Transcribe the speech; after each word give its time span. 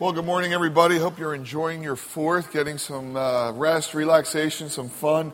Well, 0.00 0.12
good 0.12 0.24
morning, 0.24 0.54
everybody. 0.54 0.96
Hope 0.96 1.18
you're 1.18 1.34
enjoying 1.34 1.82
your 1.82 1.94
fourth, 1.94 2.54
getting 2.54 2.78
some 2.78 3.16
uh, 3.16 3.52
rest, 3.52 3.92
relaxation, 3.92 4.70
some 4.70 4.88
fun. 4.88 5.30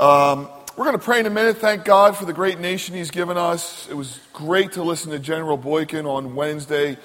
Um, 0.00 0.48
we're 0.76 0.84
going 0.84 0.98
to 0.98 1.04
pray 1.04 1.20
in 1.20 1.26
a 1.26 1.30
minute. 1.30 1.58
Thank 1.58 1.84
God 1.84 2.16
for 2.16 2.24
the 2.24 2.32
great 2.32 2.58
nation 2.58 2.96
He's 2.96 3.12
given 3.12 3.36
us. 3.36 3.88
It 3.88 3.94
was 3.94 4.18
great 4.32 4.72
to 4.72 4.82
listen 4.82 5.12
to 5.12 5.20
General 5.20 5.56
Boykin 5.56 6.06
on 6.06 6.34
Wednesday. 6.34 6.98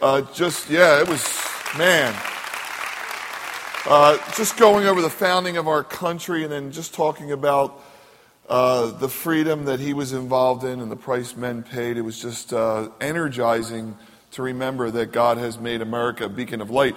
Uh, 0.00 0.22
just, 0.32 0.70
yeah, 0.70 0.98
it 0.98 1.06
was, 1.06 1.22
man. 1.76 2.14
Uh, 3.84 4.16
just 4.34 4.56
going 4.56 4.86
over 4.86 5.02
the 5.02 5.10
founding 5.10 5.58
of 5.58 5.68
our 5.68 5.84
country 5.84 6.42
and 6.42 6.50
then 6.50 6.72
just 6.72 6.94
talking 6.94 7.32
about 7.32 7.82
uh, 8.48 8.86
the 8.92 9.10
freedom 9.10 9.66
that 9.66 9.78
he 9.78 9.92
was 9.92 10.14
involved 10.14 10.64
in 10.64 10.80
and 10.80 10.90
the 10.90 10.96
price 10.96 11.36
men 11.36 11.62
paid. 11.62 11.98
It 11.98 12.02
was 12.02 12.18
just 12.18 12.54
uh, 12.54 12.88
energizing 12.98 13.94
to 14.34 14.42
remember 14.42 14.90
that 14.90 15.12
God 15.12 15.38
has 15.38 15.58
made 15.58 15.80
America 15.80 16.26
a 16.26 16.28
beacon 16.28 16.60
of 16.60 16.70
light. 16.70 16.96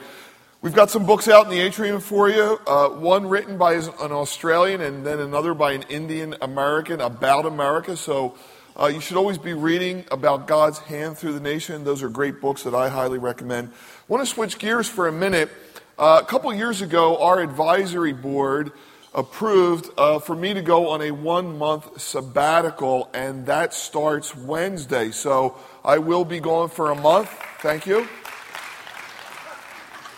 We've 0.62 0.74
got 0.74 0.90
some 0.90 1.06
books 1.06 1.28
out 1.28 1.46
in 1.46 1.52
the 1.52 1.60
atrium 1.60 2.00
for 2.00 2.30
you. 2.30 2.60
Uh, 2.66 2.90
one 2.90 3.30
written 3.30 3.58
by 3.58 3.74
an 3.74 4.12
Australian 4.12 4.82
and 4.82 5.06
then 5.06 5.20
another 5.20 5.54
by 5.54 5.74
an 5.74 5.84
Indian 5.84 6.36
American 6.42 7.00
about 7.00 7.46
America. 7.46 7.96
So 7.96 8.36
uh, 8.80 8.88
you 8.88 9.00
should 9.00 9.18
always 9.18 9.38
be 9.38 9.54
reading 9.54 10.04
about 10.10 10.48
God's 10.48 10.80
hand 10.80 11.18
through 11.18 11.34
the 11.34 11.40
nation. 11.40 11.84
Those 11.84 12.02
are 12.02 12.10
great 12.10 12.42
books 12.42 12.64
that 12.64 12.74
I 12.74 12.90
highly 12.90 13.20
recommend. 13.20 13.70
I 13.70 13.72
want 14.08 14.28
to 14.28 14.34
switch 14.34 14.58
gears 14.58 14.90
for 14.90 15.08
a 15.08 15.12
minute. 15.12 15.50
Uh, 15.98 16.22
a 16.24 16.26
couple 16.26 16.52
years 16.54 16.82
ago, 16.82 17.18
our 17.22 17.40
advisory 17.40 18.14
board 18.14 18.72
approved 19.14 19.90
uh, 19.98 20.20
for 20.20 20.36
me 20.36 20.54
to 20.54 20.62
go 20.62 20.90
on 20.90 21.02
a 21.02 21.12
one 21.12 21.58
month 21.58 22.00
sabbatical, 22.00 23.10
and 23.14 23.48
that 23.48 23.74
starts 23.74 24.36
Wednesday. 24.36 25.12
So 25.12 25.58
I 25.88 26.00
will 26.00 26.26
be 26.26 26.42
gone 26.42 26.68
for 26.68 26.92
a 26.92 26.96
month. 26.96 27.30
Thank 27.62 27.88
you. 27.88 28.06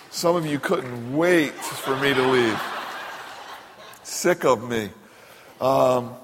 Some 0.09 0.35
of 0.35 0.43
you 0.43 0.57
couldn't 0.57 1.15
wait 1.15 1.53
for 1.53 1.95
me 1.97 2.11
to 2.11 2.23
leave. 2.23 2.59
Sick 4.01 4.45
of 4.45 4.67
me. 4.67 4.89
Um, 5.61 6.15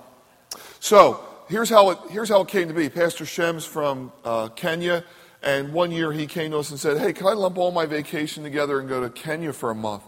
so 0.79 1.23
here's 1.47 1.69
how 1.69 1.91
it 1.91 1.99
here's 2.09 2.29
how 2.29 2.41
it 2.41 2.47
came 2.47 2.69
to 2.69 2.73
be. 2.73 2.89
Pastor 2.89 3.23
Shems 3.23 3.65
from 3.65 4.11
uh, 4.23 4.47
Kenya, 4.47 5.03
and 5.43 5.71
one 5.71 5.91
year 5.91 6.11
he 6.11 6.25
came 6.25 6.49
to 6.49 6.57
us 6.57 6.71
and 6.71 6.79
said, 6.79 6.97
"Hey, 6.97 7.13
can 7.13 7.27
I 7.27 7.33
lump 7.33 7.59
all 7.59 7.69
my 7.69 7.85
vacation 7.85 8.41
together 8.41 8.79
and 8.79 8.89
go 8.89 8.99
to 8.99 9.11
Kenya 9.11 9.53
for 9.53 9.69
a 9.69 9.75
month?" 9.75 10.01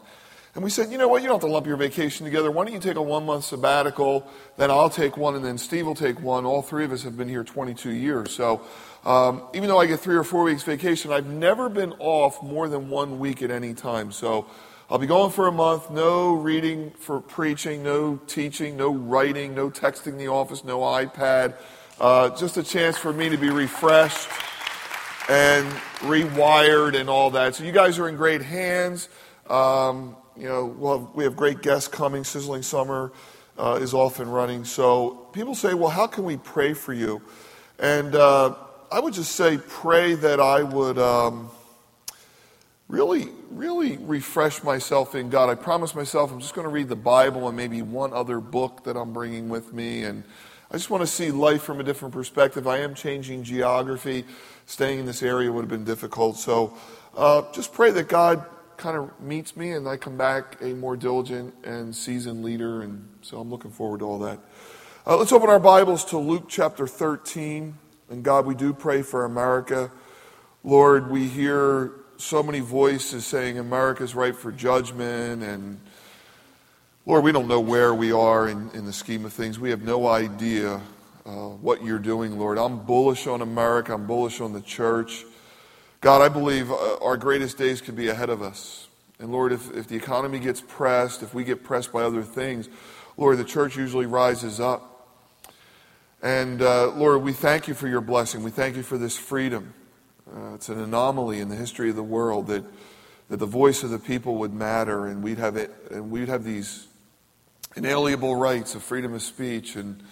And 0.58 0.63
we 0.63 0.72
said, 0.72 0.91
you 0.91 0.97
know 0.97 1.08
what, 1.08 1.22
you 1.22 1.27
don't 1.27 1.36
have 1.36 1.47
to 1.47 1.53
lump 1.53 1.67
your 1.67 1.77
vacation 1.77 2.25
together. 2.25 2.50
Why 2.50 2.66
don't 2.66 2.73
you 2.73 2.80
take 2.80 2.95
a 2.95 3.02
one 3.02 3.27
month 3.27 3.44
sabbatical? 3.44 4.27
Then 4.58 4.72
I'll 4.72 4.89
take 4.89 5.16
one, 5.16 5.36
and 5.36 5.45
then 5.45 5.59
Steve 5.59 5.86
will 5.86 5.94
take 5.94 6.19
one. 6.19 6.45
All 6.45 6.64
three 6.64 6.83
of 6.83 6.91
us 6.91 7.03
have 7.03 7.16
been 7.16 7.30
here 7.30 7.44
22 7.44 7.91
years. 7.91 8.31
So 8.31 8.61
um, 9.05 9.44
even 9.53 9.69
though 9.69 9.77
I 9.77 9.86
get 9.86 9.99
three 9.99 10.16
or 10.16 10.23
four 10.23 10.41
weeks 10.41 10.64
vacation, 10.64 11.11
I've 11.11 11.27
never 11.27 11.69
been 11.69 11.94
off 11.99 12.41
more 12.41 12.67
than 12.69 12.89
one 12.89 13.19
week 13.19 13.44
at 13.44 13.52
any 13.52 13.75
time. 13.75 14.11
So 14.11 14.47
I'll 14.89 14.97
be 14.97 15.05
going 15.05 15.31
for 15.31 15.45
a 15.45 15.52
month. 15.52 15.91
No 15.91 16.33
reading 16.33 16.89
for 16.89 17.21
preaching, 17.21 17.83
no 17.83 18.19
teaching, 18.25 18.77
no 18.77 18.92
writing, 18.92 19.53
no 19.53 19.69
texting 19.69 20.17
the 20.17 20.30
office, 20.30 20.64
no 20.64 20.80
iPad. 20.80 21.53
Uh, 21.99 22.36
just 22.36 22.58
a 22.58 22.64
chance 22.64 22.97
for 22.97 23.14
me 23.14 23.30
to 23.30 23.38
be 23.38 23.52
refreshed 23.52 24.27
and 25.30 25.71
rewired 25.99 26.99
and 26.99 27.11
all 27.11 27.30
that. 27.30 27.53
So 27.53 27.64
you 27.64 27.71
guys 27.71 27.99
are 27.99 28.09
in 28.09 28.16
great 28.16 28.42
hands. 28.42 29.08
Um, 29.52 30.16
you 30.38 30.47
know, 30.47 30.66
we'll 30.66 30.99
have, 30.99 31.16
we 31.16 31.23
have 31.23 31.35
great 31.35 31.61
guests 31.61 31.88
coming. 31.88 32.23
Sizzling 32.23 32.61
Summer 32.61 33.11
uh, 33.57 33.80
is 33.81 33.93
off 33.93 34.19
and 34.19 34.31
running. 34.31 34.66
So 34.66 35.27
people 35.33 35.55
say, 35.55 35.73
well, 35.73 35.89
how 35.89 36.07
can 36.07 36.23
we 36.23 36.38
pray 36.38 36.73
for 36.73 36.93
you? 36.93 37.21
And 37.80 38.16
uh, 38.16 38.55
I 38.91 38.99
would 38.99 39.13
just 39.13 39.33
say, 39.33 39.58
pray 39.58 40.13
that 40.15 40.39
I 40.39 40.61
would 40.63 40.99
um, 40.99 41.49
really, 42.88 43.30
really 43.49 43.97
refresh 43.97 44.63
myself 44.63 45.15
in 45.15 45.30
God. 45.30 45.49
I 45.49 45.55
promise 45.55 45.95
myself 45.95 46.31
I'm 46.31 46.39
just 46.39 46.53
going 46.53 46.65
to 46.65 46.71
read 46.71 46.89
the 46.89 46.95
Bible 46.95 47.47
and 47.47 47.58
maybe 47.58 47.81
one 47.81 48.13
other 48.13 48.39
book 48.39 48.83
that 48.83 48.95
I'm 48.95 49.13
bringing 49.13 49.49
with 49.49 49.73
me. 49.73 50.04
And 50.04 50.23
I 50.69 50.75
just 50.75 50.89
want 50.89 51.02
to 51.02 51.08
see 51.08 51.31
life 51.31 51.64
from 51.64 51.80
a 51.80 51.83
different 51.83 52.14
perspective. 52.14 52.67
I 52.67 52.80
am 52.80 52.93
changing 52.93 53.43
geography. 53.43 54.25
Staying 54.67 54.99
in 54.99 55.05
this 55.05 55.23
area 55.23 55.52
would 55.52 55.61
have 55.61 55.69
been 55.69 55.86
difficult. 55.86 56.37
So 56.37 56.77
uh, 57.15 57.43
just 57.54 57.73
pray 57.73 57.89
that 57.92 58.08
God 58.08 58.45
kind 58.77 58.95
of 58.95 59.20
meets 59.20 59.58
me 59.58 59.71
and 59.71 59.88
I 59.88 59.98
come 59.98 60.17
back 60.17 60.58
a 60.61 60.73
more 60.73 60.95
diligent 60.95 61.54
and 61.64 61.95
seasoned 61.95 62.43
leader. 62.43 62.83
And 62.83 63.10
so 63.21 63.39
I'm 63.39 63.49
looking 63.49 63.71
forward 63.71 63.99
to 63.99 64.05
all 64.05 64.20
that. 64.20 64.39
Uh, 65.05 65.17
let's 65.17 65.32
open 65.32 65.49
our 65.49 65.60
Bibles 65.60 66.05
to 66.05 66.17
Luke 66.17 66.45
chapter 66.48 66.86
13. 66.86 67.76
And 68.10 68.23
God, 68.23 68.45
we 68.45 68.54
do 68.54 68.73
pray 68.73 69.02
for 69.02 69.26
America. 69.26 69.92
Lord, 70.64 71.10
we 71.10 71.27
hear 71.27 71.92
so 72.17 72.43
many 72.43 72.60
voices 72.60 73.26
saying 73.26 73.58
America's 73.58 74.14
ripe 74.14 74.36
for 74.36 74.52
judgment. 74.52 75.43
And 75.43 75.80
Lord, 77.05 77.23
we 77.23 77.32
don't 77.32 77.48
know 77.48 77.60
where 77.60 77.93
we 77.93 78.11
are 78.11 78.48
in, 78.48 78.70
in 78.71 78.86
the 78.86 78.93
scheme 78.93 79.26
of 79.26 79.33
things. 79.33 79.60
We 79.60 79.71
have 79.71 79.82
no 79.82 80.08
idea 80.08 80.82
uh, 81.26 81.49
what 81.49 81.83
you're 81.83 81.99
doing, 81.99 82.37
Lord. 82.37 82.58
I'm 82.58 82.86
bullish 82.86 83.26
on 83.27 83.42
America, 83.42 83.93
I'm 83.93 84.05
bullish 84.05 84.39
on 84.39 84.54
the 84.54 84.61
church. 84.61 85.26
God, 86.02 86.21
I 86.21 86.30
believe 86.30 86.71
uh, 86.71 86.97
our 86.97 87.17
greatest 87.17 87.58
days 87.58 87.81
could 87.81 87.95
be 87.95 88.08
ahead 88.08 88.30
of 88.30 88.41
us. 88.41 88.87
And 89.19 89.31
Lord, 89.31 89.52
if, 89.52 89.75
if 89.75 89.87
the 89.87 89.95
economy 89.95 90.39
gets 90.39 90.61
pressed, 90.61 91.23
if 91.23 91.33
we 91.33 91.43
get 91.43 91.63
pressed 91.63 91.91
by 91.91 92.03
other 92.03 92.21
things, 92.21 92.69
Lord, 93.17 93.39
the 93.39 93.43
church 93.43 93.75
usually 93.75 94.05
rises 94.05 94.59
up. 94.59 95.07
And 96.21 96.61
uh, 96.61 96.91
Lord, 96.91 97.23
we 97.23 97.33
thank 97.33 97.67
you 97.67 97.73
for 97.73 97.87
your 97.87 98.02
blessing. 98.02 98.43
We 98.43 98.52
thank 98.52 98.75
you 98.75 98.83
for 98.83 98.97
this 98.97 99.17
freedom. 99.17 99.73
Uh, 100.31 100.53
it's 100.55 100.69
an 100.69 100.80
anomaly 100.80 101.39
in 101.39 101.49
the 101.49 101.55
history 101.55 101.89
of 101.89 101.95
the 101.95 102.03
world 102.03 102.47
that, 102.47 102.63
that 103.30 103.37
the 103.37 103.45
voice 103.45 103.81
of 103.81 103.89
the 103.89 103.99
people 103.99 104.36
would 104.36 104.53
matter 104.53 105.07
and 105.07 105.23
we'd 105.23 105.39
have, 105.39 105.57
it, 105.57 105.71
and 105.89 106.11
we'd 106.11 106.27
have 106.27 106.43
these 106.43 106.87
inalienable 107.75 108.36
rights 108.36 108.75
of 108.75 108.83
freedom 108.83 109.13
of 109.13 109.21
speech 109.21 109.75
and 109.75 110.03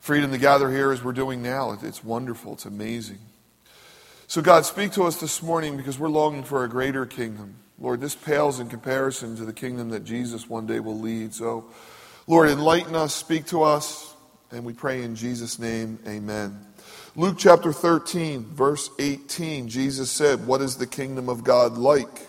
freedom 0.00 0.30
to 0.30 0.38
gather 0.38 0.70
here 0.70 0.92
as 0.92 1.02
we're 1.02 1.12
doing 1.12 1.42
now. 1.42 1.76
It's 1.82 2.04
wonderful. 2.04 2.52
It's 2.52 2.66
amazing. 2.66 3.18
So, 4.30 4.42
God, 4.42 4.66
speak 4.66 4.92
to 4.92 5.04
us 5.04 5.18
this 5.18 5.42
morning 5.42 5.78
because 5.78 5.98
we're 5.98 6.10
longing 6.10 6.42
for 6.42 6.62
a 6.62 6.68
greater 6.68 7.06
kingdom. 7.06 7.54
Lord, 7.78 8.02
this 8.02 8.14
pales 8.14 8.60
in 8.60 8.68
comparison 8.68 9.36
to 9.36 9.46
the 9.46 9.54
kingdom 9.54 9.88
that 9.88 10.04
Jesus 10.04 10.46
one 10.46 10.66
day 10.66 10.80
will 10.80 10.98
lead. 10.98 11.32
So, 11.32 11.70
Lord, 12.26 12.50
enlighten 12.50 12.94
us, 12.94 13.14
speak 13.14 13.46
to 13.46 13.62
us, 13.62 14.14
and 14.50 14.66
we 14.66 14.74
pray 14.74 15.02
in 15.02 15.14
Jesus' 15.14 15.58
name, 15.58 15.98
amen. 16.06 16.60
Luke 17.16 17.36
chapter 17.38 17.72
13, 17.72 18.44
verse 18.44 18.90
18, 18.98 19.66
Jesus 19.66 20.10
said, 20.10 20.46
What 20.46 20.60
is 20.60 20.76
the 20.76 20.86
kingdom 20.86 21.30
of 21.30 21.42
God 21.42 21.78
like? 21.78 22.28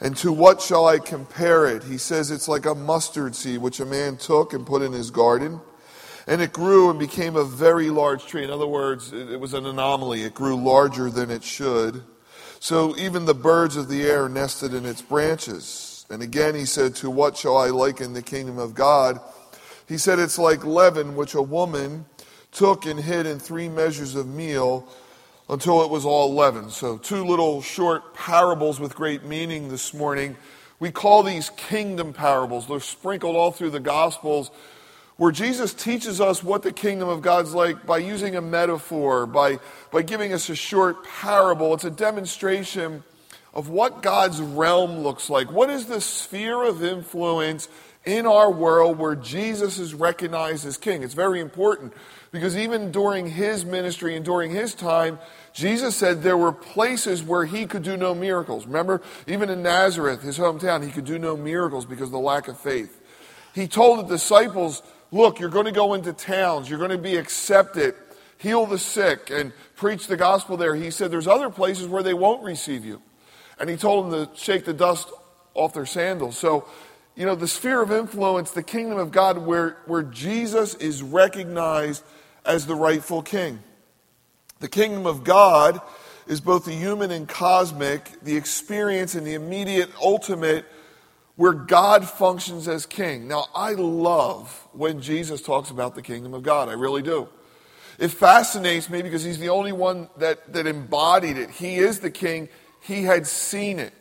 And 0.00 0.16
to 0.16 0.32
what 0.32 0.62
shall 0.62 0.86
I 0.86 1.00
compare 1.00 1.66
it? 1.66 1.84
He 1.84 1.98
says 1.98 2.30
it's 2.30 2.48
like 2.48 2.64
a 2.64 2.74
mustard 2.74 3.36
seed 3.36 3.60
which 3.60 3.78
a 3.78 3.84
man 3.84 4.16
took 4.16 4.54
and 4.54 4.66
put 4.66 4.80
in 4.80 4.92
his 4.92 5.10
garden 5.10 5.60
and 6.26 6.40
it 6.40 6.52
grew 6.52 6.90
and 6.90 6.98
became 6.98 7.36
a 7.36 7.44
very 7.44 7.90
large 7.90 8.26
tree. 8.26 8.44
In 8.44 8.50
other 8.50 8.66
words, 8.66 9.12
it 9.12 9.38
was 9.38 9.54
an 9.54 9.66
anomaly. 9.66 10.22
It 10.22 10.34
grew 10.34 10.56
larger 10.56 11.10
than 11.10 11.30
it 11.30 11.42
should. 11.42 12.02
So 12.58 12.96
even 12.96 13.24
the 13.24 13.34
birds 13.34 13.76
of 13.76 13.88
the 13.88 14.02
air 14.02 14.28
nested 14.28 14.74
in 14.74 14.84
its 14.84 15.02
branches. 15.02 16.04
And 16.10 16.22
again 16.22 16.54
he 16.54 16.66
said, 16.66 16.94
To 16.96 17.10
what 17.10 17.36
shall 17.36 17.56
I 17.56 17.68
liken 17.68 18.12
the 18.12 18.22
kingdom 18.22 18.58
of 18.58 18.74
God? 18.74 19.20
He 19.88 19.98
said, 19.98 20.18
It's 20.18 20.38
like 20.38 20.64
leaven 20.64 21.16
which 21.16 21.34
a 21.34 21.42
woman 21.42 22.04
took 22.52 22.84
and 22.84 23.00
hid 23.00 23.26
in 23.26 23.38
three 23.38 23.68
measures 23.68 24.14
of 24.14 24.26
meal 24.26 24.88
until 25.48 25.82
it 25.82 25.90
was 25.90 26.04
all 26.04 26.34
leaven. 26.34 26.70
So, 26.70 26.98
two 26.98 27.24
little 27.24 27.62
short 27.62 28.14
parables 28.14 28.78
with 28.78 28.94
great 28.94 29.24
meaning 29.24 29.68
this 29.68 29.92
morning. 29.94 30.36
We 30.78 30.90
call 30.90 31.22
these 31.22 31.50
kingdom 31.50 32.12
parables. 32.12 32.66
They're 32.66 32.80
sprinkled 32.80 33.36
all 33.36 33.52
through 33.52 33.70
the 33.70 33.80
Gospels 33.80 34.50
where 35.20 35.30
Jesus 35.30 35.74
teaches 35.74 36.18
us 36.18 36.42
what 36.42 36.62
the 36.62 36.72
kingdom 36.72 37.06
of 37.06 37.20
God's 37.20 37.52
like 37.52 37.84
by 37.84 37.98
using 37.98 38.36
a 38.36 38.40
metaphor, 38.40 39.26
by, 39.26 39.58
by 39.92 40.00
giving 40.00 40.32
us 40.32 40.48
a 40.48 40.54
short 40.54 41.04
parable. 41.04 41.74
It's 41.74 41.84
a 41.84 41.90
demonstration 41.90 43.04
of 43.52 43.68
what 43.68 44.00
God's 44.00 44.40
realm 44.40 45.00
looks 45.00 45.28
like. 45.28 45.52
What 45.52 45.68
is 45.68 45.84
the 45.84 46.00
sphere 46.00 46.62
of 46.62 46.82
influence 46.82 47.68
in 48.06 48.24
our 48.24 48.50
world 48.50 48.96
where 48.96 49.14
Jesus 49.14 49.78
is 49.78 49.92
recognized 49.92 50.64
as 50.64 50.78
king? 50.78 51.02
It's 51.02 51.12
very 51.12 51.40
important 51.40 51.92
because 52.32 52.56
even 52.56 52.90
during 52.90 53.26
his 53.26 53.66
ministry 53.66 54.16
and 54.16 54.24
during 54.24 54.50
his 54.50 54.74
time, 54.74 55.18
Jesus 55.52 55.94
said 55.96 56.22
there 56.22 56.38
were 56.38 56.50
places 56.50 57.22
where 57.22 57.44
he 57.44 57.66
could 57.66 57.82
do 57.82 57.98
no 57.98 58.14
miracles. 58.14 58.64
Remember, 58.64 59.02
even 59.26 59.50
in 59.50 59.62
Nazareth, 59.62 60.22
his 60.22 60.38
hometown, 60.38 60.82
he 60.82 60.90
could 60.90 61.04
do 61.04 61.18
no 61.18 61.36
miracles 61.36 61.84
because 61.84 62.06
of 62.06 62.12
the 62.12 62.18
lack 62.18 62.48
of 62.48 62.58
faith. 62.58 62.96
He 63.54 63.68
told 63.68 63.98
the 63.98 64.14
disciples, 64.14 64.82
Look, 65.12 65.40
you're 65.40 65.50
going 65.50 65.66
to 65.66 65.72
go 65.72 65.94
into 65.94 66.12
towns, 66.12 66.68
you're 66.68 66.78
going 66.78 66.90
to 66.90 66.98
be 66.98 67.16
accepted, 67.16 67.94
heal 68.38 68.66
the 68.66 68.78
sick, 68.78 69.30
and 69.30 69.52
preach 69.74 70.06
the 70.06 70.16
gospel 70.16 70.56
there. 70.56 70.74
He 70.74 70.90
said 70.90 71.10
there's 71.10 71.26
other 71.26 71.50
places 71.50 71.88
where 71.88 72.02
they 72.02 72.14
won't 72.14 72.44
receive 72.44 72.84
you. 72.84 73.02
And 73.58 73.68
he 73.68 73.76
told 73.76 74.10
them 74.10 74.26
to 74.26 74.40
shake 74.40 74.64
the 74.64 74.72
dust 74.72 75.10
off 75.54 75.74
their 75.74 75.86
sandals. 75.86 76.38
So, 76.38 76.66
you 77.16 77.26
know, 77.26 77.34
the 77.34 77.48
sphere 77.48 77.82
of 77.82 77.90
influence, 77.90 78.52
the 78.52 78.62
kingdom 78.62 78.98
of 78.98 79.10
God, 79.10 79.38
where, 79.38 79.76
where 79.86 80.02
Jesus 80.02 80.74
is 80.74 81.02
recognized 81.02 82.04
as 82.44 82.66
the 82.66 82.74
rightful 82.74 83.22
king. 83.22 83.58
The 84.60 84.68
kingdom 84.68 85.06
of 85.06 85.24
God 85.24 85.80
is 86.26 86.40
both 86.40 86.64
the 86.64 86.72
human 86.72 87.10
and 87.10 87.28
cosmic, 87.28 88.22
the 88.22 88.36
experience 88.36 89.14
and 89.14 89.26
the 89.26 89.34
immediate 89.34 89.90
ultimate 90.00 90.64
where 91.40 91.54
God 91.54 92.06
functions 92.06 92.68
as 92.68 92.84
king. 92.84 93.26
Now, 93.26 93.46
I 93.54 93.72
love 93.72 94.68
when 94.72 95.00
Jesus 95.00 95.40
talks 95.40 95.70
about 95.70 95.94
the 95.94 96.02
kingdom 96.02 96.34
of 96.34 96.42
God. 96.42 96.68
I 96.68 96.74
really 96.74 97.00
do. 97.00 97.30
It 97.98 98.08
fascinates 98.08 98.90
me 98.90 99.00
because 99.00 99.24
he's 99.24 99.38
the 99.38 99.48
only 99.48 99.72
one 99.72 100.10
that, 100.18 100.52
that 100.52 100.66
embodied 100.66 101.38
it. 101.38 101.48
He 101.48 101.76
is 101.76 102.00
the 102.00 102.10
king, 102.10 102.50
he 102.82 103.04
had 103.04 103.26
seen 103.26 103.78
it. 103.78 103.94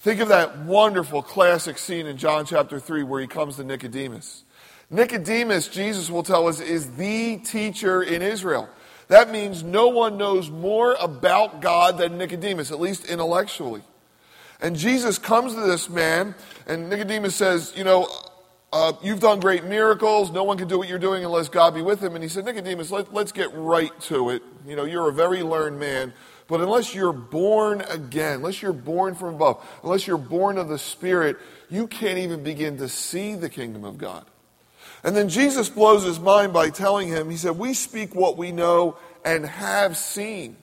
Think 0.00 0.20
of 0.20 0.28
that 0.28 0.58
wonderful 0.58 1.22
classic 1.22 1.78
scene 1.78 2.04
in 2.04 2.18
John 2.18 2.44
chapter 2.44 2.78
3 2.78 3.02
where 3.02 3.22
he 3.22 3.26
comes 3.26 3.56
to 3.56 3.64
Nicodemus. 3.64 4.44
Nicodemus, 4.90 5.68
Jesus 5.68 6.10
will 6.10 6.22
tell 6.22 6.48
us, 6.48 6.60
is 6.60 6.90
the 6.96 7.38
teacher 7.38 8.02
in 8.02 8.20
Israel. 8.20 8.68
That 9.06 9.30
means 9.30 9.62
no 9.62 9.88
one 9.88 10.18
knows 10.18 10.50
more 10.50 10.98
about 11.00 11.62
God 11.62 11.96
than 11.96 12.18
Nicodemus, 12.18 12.70
at 12.70 12.78
least 12.78 13.06
intellectually. 13.06 13.80
And 14.60 14.76
Jesus 14.76 15.18
comes 15.18 15.54
to 15.54 15.60
this 15.60 15.88
man, 15.88 16.34
and 16.66 16.90
Nicodemus 16.90 17.36
says, 17.36 17.72
You 17.76 17.84
know, 17.84 18.08
uh, 18.72 18.92
you've 19.02 19.20
done 19.20 19.40
great 19.40 19.64
miracles. 19.64 20.30
No 20.30 20.44
one 20.44 20.58
can 20.58 20.68
do 20.68 20.78
what 20.78 20.88
you're 20.88 20.98
doing 20.98 21.24
unless 21.24 21.48
God 21.48 21.74
be 21.74 21.82
with 21.82 22.02
him. 22.02 22.14
And 22.14 22.22
he 22.22 22.28
said, 22.28 22.44
Nicodemus, 22.44 22.90
let, 22.90 23.14
let's 23.14 23.32
get 23.32 23.50
right 23.54 23.98
to 24.02 24.30
it. 24.30 24.42
You 24.66 24.76
know, 24.76 24.84
you're 24.84 25.08
a 25.08 25.12
very 25.12 25.42
learned 25.42 25.78
man. 25.78 26.12
But 26.48 26.60
unless 26.60 26.94
you're 26.94 27.12
born 27.12 27.82
again, 27.82 28.36
unless 28.36 28.62
you're 28.62 28.72
born 28.72 29.14
from 29.14 29.34
above, 29.34 29.64
unless 29.82 30.06
you're 30.06 30.18
born 30.18 30.58
of 30.58 30.68
the 30.68 30.78
Spirit, 30.78 31.36
you 31.68 31.86
can't 31.86 32.18
even 32.18 32.42
begin 32.42 32.78
to 32.78 32.88
see 32.88 33.34
the 33.34 33.50
kingdom 33.50 33.84
of 33.84 33.98
God. 33.98 34.24
And 35.04 35.14
then 35.14 35.28
Jesus 35.28 35.68
blows 35.68 36.04
his 36.04 36.18
mind 36.18 36.52
by 36.52 36.70
telling 36.70 37.08
him, 37.08 37.30
He 37.30 37.36
said, 37.36 37.58
We 37.58 37.74
speak 37.74 38.14
what 38.14 38.36
we 38.36 38.50
know 38.50 38.96
and 39.24 39.46
have 39.46 39.96
seen. 39.96 40.56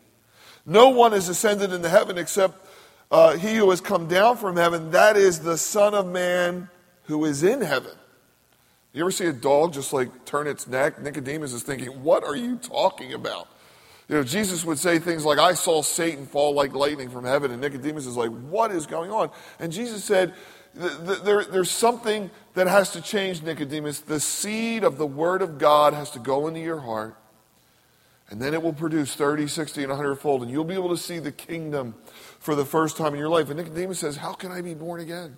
No 0.65 0.89
one 0.89 1.11
has 1.11 1.29
ascended 1.29 1.71
into 1.71 1.87
heaven 1.87 2.17
except 2.17 2.64
uh, 3.11 3.37
he 3.37 3.55
who 3.55 3.69
has 3.69 3.81
come 3.81 4.07
down 4.07 4.37
from 4.37 4.57
heaven, 4.57 4.91
that 4.91 5.15
is 5.17 5.39
the 5.39 5.57
Son 5.57 5.93
of 5.93 6.07
Man 6.07 6.69
who 7.03 7.25
is 7.25 7.43
in 7.43 7.61
heaven. 7.61 7.91
You 8.93 9.01
ever 9.01 9.11
see 9.11 9.25
a 9.25 9.33
dog 9.33 9.73
just 9.73 9.91
like 9.91 10.25
turn 10.25 10.47
its 10.47 10.67
neck? 10.67 11.01
Nicodemus 11.01 11.51
is 11.51 11.63
thinking, 11.63 11.89
What 12.01 12.23
are 12.23 12.35
you 12.35 12.55
talking 12.55 13.13
about? 13.13 13.49
You 14.07 14.15
know, 14.15 14.23
Jesus 14.23 14.63
would 14.63 14.79
say 14.79 14.99
things 14.99 15.25
like, 15.25 15.37
I 15.37 15.53
saw 15.53 15.81
Satan 15.81 16.25
fall 16.25 16.53
like 16.53 16.73
lightning 16.73 17.09
from 17.09 17.25
heaven. 17.25 17.51
And 17.51 17.59
Nicodemus 17.59 18.05
is 18.05 18.15
like, 18.15 18.29
What 18.29 18.71
is 18.71 18.85
going 18.85 19.11
on? 19.11 19.31
And 19.59 19.71
Jesus 19.71 20.03
said, 20.03 20.33
there, 20.73 21.43
There's 21.43 21.69
something 21.69 22.31
that 22.53 22.67
has 22.67 22.91
to 22.91 23.01
change, 23.01 23.43
Nicodemus. 23.43 23.99
The 23.99 24.21
seed 24.21 24.85
of 24.85 24.97
the 24.97 25.07
Word 25.07 25.41
of 25.41 25.57
God 25.57 25.93
has 25.93 26.09
to 26.11 26.19
go 26.19 26.47
into 26.47 26.61
your 26.61 26.79
heart. 26.79 27.17
And 28.29 28.41
then 28.41 28.53
it 28.53 28.63
will 28.63 28.73
produce 28.73 29.13
30, 29.13 29.47
60, 29.47 29.83
and 29.83 29.89
100 29.89 30.15
fold. 30.15 30.41
And 30.41 30.49
you'll 30.49 30.63
be 30.63 30.73
able 30.73 30.89
to 30.89 30.97
see 30.97 31.19
the 31.19 31.33
kingdom 31.33 31.95
for 32.45 32.53
the 32.53 32.63
first 32.63 32.95
time 32.95 33.13
in 33.13 33.19
your 33.19 33.27
life. 33.27 33.49
And 33.49 33.57
Nicodemus 33.57 33.99
says, 33.99 34.17
How 34.17 34.33
can 34.33 34.51
I 34.51 34.61
be 34.61 34.75
born 34.75 35.01
again? 35.01 35.37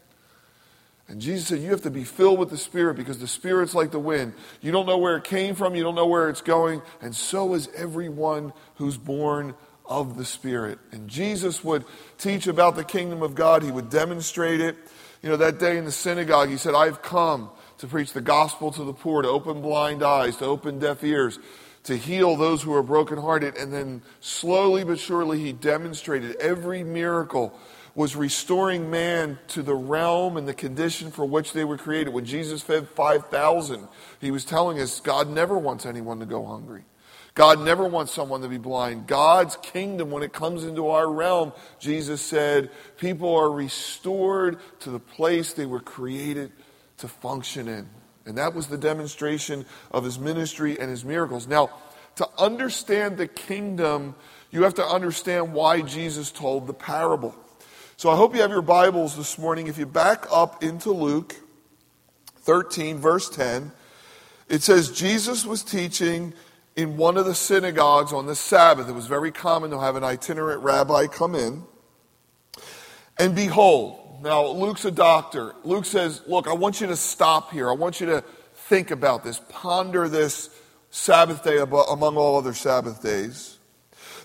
And 1.08 1.22
Jesus 1.22 1.48
said, 1.48 1.60
You 1.60 1.72
have 1.72 1.84
to 1.84 1.90
be 1.90 2.04
filled 2.04 2.38
with 2.38 2.50
the 2.50 2.58
Spirit 2.58 2.98
because 2.98 3.20
the 3.20 3.28
Spirit's 3.28 3.74
like 3.74 3.92
the 3.92 4.00
wind. 4.00 4.34
You 4.62 4.74
don't 4.74 4.86
know 4.86 4.98
where 4.98 5.16
it 5.16 5.24
came 5.24 5.56
from, 5.56 5.74
you 5.74 5.84
don't 5.84 5.96
know 5.96 6.06
where 6.06 6.30
it's 6.30 6.42
going, 6.42 6.82
and 7.02 7.16
so 7.16 7.54
is 7.54 7.70
everyone 7.76 8.52
who's 8.76 8.98
born 8.98 9.56
of 9.86 10.18
the 10.18 10.26
Spirit. 10.26 10.80
And 10.92 11.08
Jesus 11.08 11.64
would 11.64 11.86
teach 12.18 12.46
about 12.46 12.76
the 12.76 12.84
kingdom 12.84 13.24
of 13.24 13.36
God, 13.36 13.64
he 13.64 13.72
would 13.72 13.90
demonstrate 13.90 14.60
it. 14.60 14.76
You 15.24 15.30
know, 15.30 15.38
that 15.38 15.60
day 15.60 15.78
in 15.78 15.86
the 15.86 15.92
synagogue, 15.92 16.50
he 16.50 16.58
said, 16.58 16.76
I've 16.76 17.02
come 17.02 17.50
to 17.78 17.88
preach 17.88 18.12
the 18.12 18.22
gospel 18.22 18.72
to 18.74 18.84
the 18.84 18.94
poor, 18.94 19.22
to 19.22 19.30
open 19.30 19.62
blind 19.62 20.04
eyes, 20.04 20.36
to 20.38 20.46
open 20.46 20.80
deaf 20.80 21.04
ears, 21.06 21.40
to 21.88 21.98
heal 21.98 22.36
those 22.36 22.62
who 22.62 22.74
are 22.74 22.84
brokenhearted. 22.84 23.56
And 23.56 23.74
then 23.74 24.02
slowly 24.20 24.84
but 24.84 25.00
surely, 25.00 25.40
he 25.40 25.54
demonstrated 25.54 26.36
every 26.36 26.84
miracle 26.84 27.58
was 27.96 28.16
restoring 28.16 28.92
man 28.92 29.40
to 29.48 29.64
the 29.64 29.74
realm 29.74 30.38
and 30.38 30.48
the 30.48 30.54
condition 30.54 31.10
for 31.10 31.26
which 31.26 31.54
they 31.54 31.64
were 31.64 31.78
created. 31.78 32.14
When 32.14 32.26
Jesus 32.26 32.62
fed 32.62 32.88
5,000, 32.90 33.88
he 34.22 34.30
was 34.30 34.46
telling 34.46 34.80
us 34.80 35.00
God 35.00 35.30
never 35.30 35.58
wants 35.58 35.86
anyone 35.86 36.20
to 36.20 36.26
go 36.26 36.46
hungry. 36.46 36.84
God 37.34 37.62
never 37.62 37.88
wants 37.88 38.12
someone 38.12 38.42
to 38.42 38.50
be 38.50 38.58
blind. 38.58 39.08
God's 39.08 39.56
kingdom, 39.58 40.12
when 40.12 40.24
it 40.24 40.34
comes 40.34 40.64
into 40.64 40.90
our 40.90 41.10
realm, 41.10 41.54
Jesus 41.80 42.22
said, 42.22 42.70
people 42.98 43.34
are 43.36 43.50
restored 43.50 44.60
to 44.82 44.92
the 44.92 45.00
place 45.00 45.54
they 45.54 45.66
were 45.66 45.80
created 45.80 46.52
to 46.98 47.08
function 47.08 47.68
in. 47.68 47.88
And 48.28 48.38
that 48.38 48.54
was 48.54 48.68
the 48.68 48.78
demonstration 48.78 49.66
of 49.92 50.04
his 50.04 50.20
ministry 50.20 50.80
and 50.80 50.90
his 50.90 51.06
miracles. 51.06 51.48
Now, 51.48 51.70
to 52.18 52.28
understand 52.38 53.18
the 53.18 53.28
kingdom, 53.28 54.16
you 54.52 54.64
have 54.64 54.74
to 54.76 54.86
understand 54.86 55.54
why 55.54 55.82
Jesus 55.82 56.32
told 56.32 56.68
the 56.68 56.74
parable. 56.74 57.36
So 57.96 58.10
I 58.10 58.16
hope 58.16 58.36
you 58.36 58.42
have 58.42 58.52
your 58.52 58.62
Bibles 58.62 59.16
this 59.16 59.38
morning. 59.38 59.68
If 59.68 59.78
you 59.78 59.86
back 59.86 60.26
up 60.32 60.64
into 60.64 60.92
Luke 60.92 61.36
13, 62.42 62.98
verse 62.98 63.30
10, 63.30 63.72
it 64.50 64.62
says 64.62 64.92
Jesus 64.92 65.46
was 65.46 65.64
teaching 65.64 66.34
in 66.76 66.96
one 66.96 67.18
of 67.18 67.26
the 67.26 67.36
synagogues 67.36 68.14
on 68.14 68.28
the 68.28 68.36
Sabbath. 68.36 68.88
It 68.88 68.94
was 68.94 69.08
very 69.08 69.32
common 69.32 69.72
to 69.72 69.80
have 69.80 69.96
an 69.96 70.04
itinerant 70.04 70.62
rabbi 70.62 71.08
come 71.08 71.34
in. 71.34 71.64
And 73.18 73.36
behold, 73.36 74.07
now 74.22 74.46
Luke's 74.46 74.86
a 74.86 74.92
doctor. 74.92 75.54
Luke 75.64 75.86
says, 75.86 76.22
Look, 76.28 76.48
I 76.48 76.54
want 76.54 76.82
you 76.82 76.88
to 76.88 76.96
stop 76.96 77.52
here. 77.52 77.70
I 77.70 77.74
want 77.74 78.00
you 78.00 78.08
to 78.08 78.24
think 78.54 78.92
about 78.92 79.24
this, 79.24 79.42
ponder 79.50 80.10
this 80.10 80.50
Sabbath 80.90 81.44
day 81.44 81.58
among 81.58 82.18
all 82.18 82.38
other 82.38 82.54
Sabbath 82.54 83.02
days. 83.02 83.58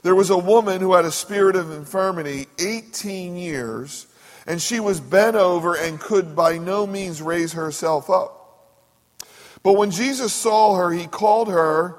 There 0.03 0.15
was 0.15 0.31
a 0.31 0.39
woman 0.39 0.81
who 0.81 0.95
had 0.95 1.05
a 1.05 1.13
spirit 1.13 1.55
of 1.55 1.71
infirmity 1.71 2.47
18 2.59 3.37
years, 3.37 4.09
and 4.47 4.61
she 4.61 4.81
was 4.81 5.01
bent 5.01 5.37
over 5.37 5.77
and 5.77 6.01
could 6.01 6.35
by 6.35 6.59
no 6.59 6.87
means 6.87 7.23
raise 7.23 7.53
herself 7.53 8.11
up. 8.11 8.39
But 9.63 9.75
when 9.75 9.93
Jesus 9.93 10.33
saw 10.33 10.75
her, 10.75 10.91
he 10.91 11.07
called 11.07 11.49
her 11.49 11.97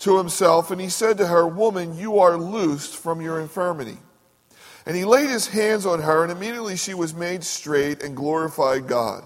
to 0.00 0.16
himself, 0.16 0.70
and 0.70 0.80
he 0.80 0.88
said 0.88 1.18
to 1.18 1.26
her, 1.26 1.46
Woman, 1.46 1.98
you 1.98 2.20
are 2.20 2.36
loosed 2.36 2.96
from 2.96 3.20
your 3.20 3.40
infirmity. 3.40 3.98
And 4.86 4.96
he 4.96 5.04
laid 5.04 5.28
his 5.28 5.48
hands 5.48 5.86
on 5.86 6.00
her, 6.02 6.22
and 6.22 6.32
immediately 6.32 6.76
she 6.76 6.94
was 6.94 7.14
made 7.14 7.44
straight 7.44 8.02
and 8.02 8.16
glorified 8.16 8.86
God. 8.86 9.24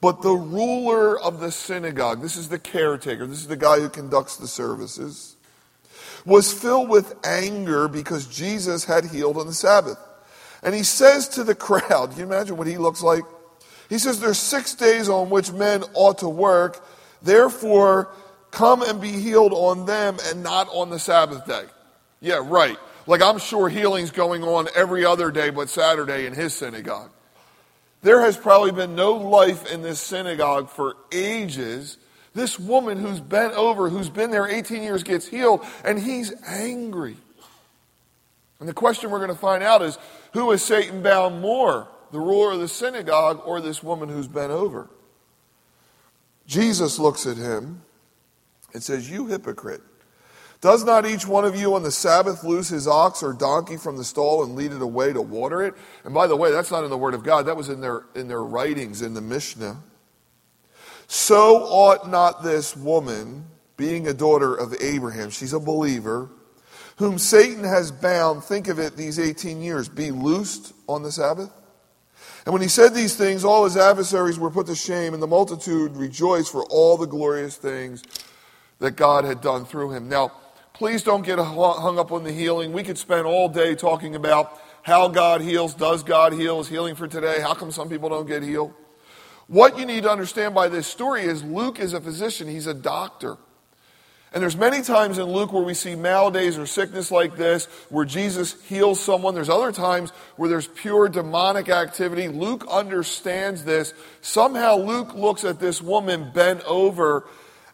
But 0.00 0.22
the 0.22 0.32
ruler 0.32 1.20
of 1.20 1.40
the 1.40 1.50
synagogue, 1.50 2.22
this 2.22 2.36
is 2.36 2.48
the 2.48 2.58
caretaker, 2.58 3.26
this 3.26 3.40
is 3.40 3.48
the 3.48 3.56
guy 3.56 3.80
who 3.80 3.88
conducts 3.88 4.36
the 4.36 4.48
services, 4.48 5.36
was 6.24 6.52
filled 6.52 6.88
with 6.88 7.14
anger 7.24 7.88
because 7.88 8.26
Jesus 8.26 8.84
had 8.84 9.06
healed 9.06 9.36
on 9.36 9.46
the 9.46 9.52
Sabbath. 9.52 9.98
And 10.62 10.74
he 10.74 10.82
says 10.82 11.28
to 11.30 11.44
the 11.44 11.54
crowd, 11.56 12.10
can 12.10 12.18
you 12.18 12.24
imagine 12.24 12.56
what 12.56 12.66
he 12.66 12.78
looks 12.78 13.02
like? 13.02 13.24
He 13.90 13.98
says, 13.98 14.20
There's 14.20 14.38
six 14.38 14.74
days 14.74 15.08
on 15.08 15.30
which 15.30 15.52
men 15.52 15.82
ought 15.94 16.18
to 16.18 16.28
work, 16.28 16.82
therefore 17.22 18.12
come 18.50 18.82
and 18.82 19.00
be 19.00 19.12
healed 19.12 19.52
on 19.52 19.84
them 19.84 20.16
and 20.26 20.42
not 20.42 20.68
on 20.72 20.90
the 20.90 20.98
Sabbath 20.98 21.46
day. 21.46 21.64
Yeah, 22.20 22.40
right. 22.42 22.78
Like 23.10 23.22
I'm 23.22 23.38
sure 23.38 23.68
healing's 23.68 24.12
going 24.12 24.44
on 24.44 24.68
every 24.76 25.04
other 25.04 25.32
day 25.32 25.50
but 25.50 25.68
Saturday 25.68 26.26
in 26.26 26.32
his 26.32 26.54
synagogue. 26.54 27.10
There 28.02 28.20
has 28.20 28.36
probably 28.36 28.70
been 28.70 28.94
no 28.94 29.14
life 29.14 29.68
in 29.70 29.82
this 29.82 29.98
synagogue 29.98 30.70
for 30.70 30.94
ages 31.10 31.98
this 32.34 32.56
woman 32.56 32.98
who's 32.98 33.18
bent 33.18 33.54
over, 33.54 33.88
who's 33.88 34.08
been 34.08 34.30
there 34.30 34.46
18 34.46 34.84
years, 34.84 35.02
gets 35.02 35.26
healed, 35.26 35.66
and 35.84 35.98
he's 35.98 36.32
angry. 36.46 37.16
And 38.60 38.68
the 38.68 38.72
question 38.72 39.10
we're 39.10 39.18
going 39.18 39.30
to 39.30 39.34
find 39.34 39.64
out 39.64 39.82
is 39.82 39.98
who 40.32 40.52
is 40.52 40.62
Satan 40.62 41.02
bound 41.02 41.40
more, 41.40 41.88
the 42.12 42.20
ruler 42.20 42.52
of 42.52 42.60
the 42.60 42.68
synagogue 42.68 43.42
or 43.44 43.60
this 43.60 43.82
woman 43.82 44.08
who's 44.08 44.28
bent 44.28 44.52
over? 44.52 44.88
Jesus 46.46 47.00
looks 47.00 47.26
at 47.26 47.36
him 47.36 47.82
and 48.72 48.80
says, 48.80 49.10
You 49.10 49.26
hypocrite. 49.26 49.82
Does 50.60 50.84
not 50.84 51.06
each 51.06 51.26
one 51.26 51.46
of 51.46 51.56
you 51.56 51.74
on 51.74 51.82
the 51.82 51.90
Sabbath 51.90 52.44
loose 52.44 52.68
his 52.68 52.86
ox 52.86 53.22
or 53.22 53.32
donkey 53.32 53.78
from 53.78 53.96
the 53.96 54.04
stall 54.04 54.44
and 54.44 54.54
lead 54.54 54.72
it 54.72 54.82
away 54.82 55.12
to 55.12 55.22
water 55.22 55.62
it? 55.62 55.74
And 56.04 56.12
by 56.12 56.26
the 56.26 56.36
way, 56.36 56.52
that's 56.52 56.70
not 56.70 56.84
in 56.84 56.90
the 56.90 56.98
Word 56.98 57.14
of 57.14 57.22
God. 57.22 57.46
That 57.46 57.56
was 57.56 57.70
in 57.70 57.80
their, 57.80 58.04
in 58.14 58.28
their 58.28 58.42
writings 58.42 59.00
in 59.00 59.14
the 59.14 59.22
Mishnah. 59.22 59.78
So 61.06 61.62
ought 61.62 62.10
not 62.10 62.42
this 62.42 62.76
woman, 62.76 63.46
being 63.78 64.06
a 64.06 64.12
daughter 64.12 64.54
of 64.54 64.74
Abraham, 64.80 65.30
she's 65.30 65.54
a 65.54 65.58
believer, 65.58 66.28
whom 66.96 67.16
Satan 67.18 67.64
has 67.64 67.90
bound, 67.90 68.44
think 68.44 68.68
of 68.68 68.78
it, 68.78 68.96
these 68.96 69.18
18 69.18 69.62
years, 69.62 69.88
be 69.88 70.10
loosed 70.10 70.74
on 70.86 71.02
the 71.02 71.10
Sabbath? 71.10 71.50
And 72.44 72.52
when 72.52 72.60
he 72.60 72.68
said 72.68 72.94
these 72.94 73.16
things, 73.16 73.44
all 73.44 73.64
his 73.64 73.78
adversaries 73.78 74.38
were 74.38 74.50
put 74.50 74.66
to 74.66 74.74
shame, 74.74 75.14
and 75.14 75.22
the 75.22 75.26
multitude 75.26 75.96
rejoiced 75.96 76.52
for 76.52 76.64
all 76.66 76.98
the 76.98 77.06
glorious 77.06 77.56
things 77.56 78.02
that 78.78 78.92
God 78.92 79.24
had 79.24 79.40
done 79.40 79.64
through 79.64 79.92
him. 79.92 80.08
Now, 80.08 80.32
please 80.80 81.02
don't 81.02 81.26
get 81.26 81.38
hung 81.38 81.98
up 81.98 82.10
on 82.10 82.24
the 82.24 82.32
healing. 82.32 82.72
We 82.72 82.82
could 82.82 82.96
spend 82.96 83.26
all 83.26 83.50
day 83.50 83.74
talking 83.74 84.14
about 84.14 84.58
how 84.80 85.08
God 85.08 85.42
heals, 85.42 85.74
does 85.74 86.02
God 86.02 86.32
heal, 86.32 86.58
is 86.58 86.68
healing 86.68 86.94
for 86.94 87.06
today, 87.06 87.38
how 87.42 87.52
come 87.52 87.70
some 87.70 87.90
people 87.90 88.08
don't 88.08 88.26
get 88.26 88.42
healed? 88.42 88.72
What 89.46 89.78
you 89.78 89.84
need 89.84 90.04
to 90.04 90.10
understand 90.10 90.54
by 90.54 90.70
this 90.70 90.86
story 90.86 91.24
is 91.24 91.44
Luke 91.44 91.80
is 91.80 91.92
a 91.92 92.00
physician, 92.00 92.48
he's 92.48 92.66
a 92.66 92.72
doctor. 92.72 93.36
And 94.32 94.42
there's 94.42 94.56
many 94.56 94.80
times 94.80 95.18
in 95.18 95.24
Luke 95.24 95.52
where 95.52 95.62
we 95.62 95.74
see 95.74 95.96
maladies 95.96 96.56
or 96.56 96.64
sickness 96.64 97.10
like 97.10 97.36
this, 97.36 97.66
where 97.90 98.06
Jesus 98.06 98.58
heals 98.62 99.00
someone. 99.00 99.34
There's 99.34 99.50
other 99.50 99.72
times 99.72 100.12
where 100.36 100.48
there's 100.48 100.66
pure 100.66 101.10
demonic 101.10 101.68
activity. 101.68 102.28
Luke 102.28 102.66
understands 102.70 103.64
this. 103.64 103.92
Somehow 104.22 104.76
Luke 104.76 105.12
looks 105.12 105.44
at 105.44 105.60
this 105.60 105.82
woman 105.82 106.30
bent 106.32 106.62
over 106.64 107.28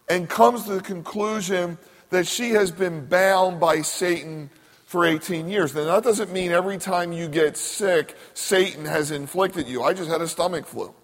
and 0.09 0.29
comes 0.29 0.65
to 0.65 0.75
the 0.75 0.81
conclusion 0.81 1.79
that 2.11 2.27
she 2.27 2.51
has 2.51 2.71
been 2.71 3.07
bound 3.07 3.61
by 3.61 3.83
Satan 3.83 4.51
for 4.87 5.05
18 5.05 5.49
years. 5.49 5.75
Now, 5.75 5.85
that 5.85 6.05
doesn't 6.05 6.33
mean 6.33 6.53
every 6.53 6.79
time 6.79 7.13
you 7.13 7.29
get 7.29 7.57
sick, 7.57 8.17
Satan 8.35 8.85
has 8.85 9.11
inflicted 9.11 9.69
you. 9.69 9.83
I 9.83 9.93
just 9.93 10.09
had 10.09 10.21
a 10.21 10.29
stomach 10.29 10.67
flu. 10.67 10.95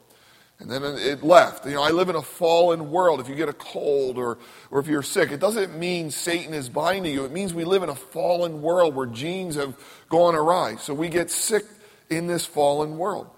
And 0.60 0.70
then 0.70 0.84
it 0.84 1.24
left. 1.24 1.66
You 1.66 1.72
know, 1.72 1.82
I 1.82 1.90
live 1.90 2.08
in 2.08 2.14
a 2.14 2.22
fallen 2.22 2.92
world. 2.92 3.18
If 3.18 3.28
you 3.28 3.34
get 3.34 3.48
a 3.48 3.52
cold 3.52 4.16
or, 4.16 4.38
or 4.70 4.78
if 4.78 4.86
you're 4.86 5.02
sick, 5.02 5.32
it 5.32 5.40
doesn't 5.40 5.76
mean 5.76 6.12
Satan 6.12 6.54
is 6.54 6.68
binding 6.68 7.12
you. 7.12 7.24
It 7.24 7.32
means 7.32 7.52
we 7.52 7.64
live 7.64 7.82
in 7.82 7.88
a 7.88 7.96
fallen 7.96 8.62
world 8.62 8.94
where 8.94 9.06
genes 9.06 9.56
have 9.56 9.76
gone 10.08 10.36
awry. 10.36 10.76
So 10.76 10.94
we 10.94 11.08
get 11.08 11.32
sick 11.32 11.64
in 12.10 12.28
this 12.28 12.46
fallen 12.46 12.96
world. 12.96 13.28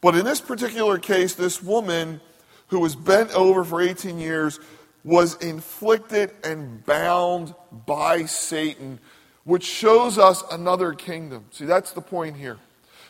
But 0.00 0.16
in 0.16 0.24
this 0.24 0.40
particular 0.40 0.98
case, 0.98 1.34
this 1.34 1.62
woman 1.62 2.20
who 2.68 2.80
was 2.80 2.96
bent 2.96 3.32
over 3.32 3.62
for 3.62 3.80
18 3.80 4.18
years 4.18 4.58
was 5.06 5.36
inflicted 5.36 6.32
and 6.42 6.84
bound 6.84 7.54
by 7.86 8.24
Satan, 8.24 8.98
which 9.44 9.62
shows 9.64 10.18
us 10.18 10.42
another 10.50 10.92
kingdom. 10.92 11.44
See, 11.52 11.64
that's 11.64 11.92
the 11.92 12.00
point 12.02 12.36
here. 12.36 12.58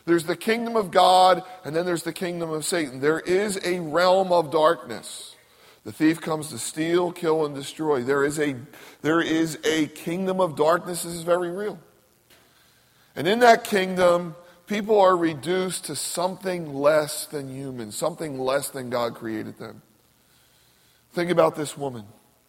There's 0.05 0.25
the 0.25 0.37
kingdom 0.37 0.77
of 0.77 0.91
God, 0.91 1.43
and 1.65 1.75
then 1.75 1.87
there's 1.87 2.03
the 2.03 2.13
kingdom 2.13 2.51
of 2.51 2.67
Satan. 2.67 3.01
There 3.01 3.21
is 3.21 3.59
a 3.65 3.81
realm 3.81 4.31
of 4.31 4.53
darkness. 4.53 5.35
The 5.85 5.91
thief 5.91 6.21
comes 6.21 6.51
to 6.51 6.59
steal, 6.59 7.13
kill, 7.13 7.47
and 7.47 7.55
destroy. 7.55 8.03
There 8.03 8.25
is 8.25 8.39
a, 8.39 8.57
there 9.01 9.23
is 9.23 9.59
a 9.65 9.87
kingdom 9.87 10.39
of 10.39 10.55
darkness. 10.55 11.03
This 11.03 11.15
is 11.15 11.23
very 11.23 11.51
real. 11.51 11.79
And 13.17 13.27
in 13.27 13.39
that 13.39 13.65
kingdom, 13.65 14.37
people 14.67 15.01
are 15.01 15.17
reduced 15.17 15.87
to 15.87 15.97
something 15.97 16.75
less 16.75 17.25
than 17.25 17.49
human, 17.49 17.91
something 17.91 18.39
less 18.39 18.69
than 18.69 18.91
God 18.91 19.15
created 19.15 19.59
them. 19.59 19.81
Think 21.17 21.31
about 21.31 21.57
this 21.57 21.79
woman. 21.79 22.05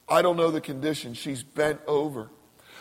I 0.10 0.22
don't 0.22 0.36
know 0.36 0.52
the 0.52 0.60
condition. 0.60 1.14
She's 1.14 1.42
bent 1.42 1.80
over. 1.88 2.30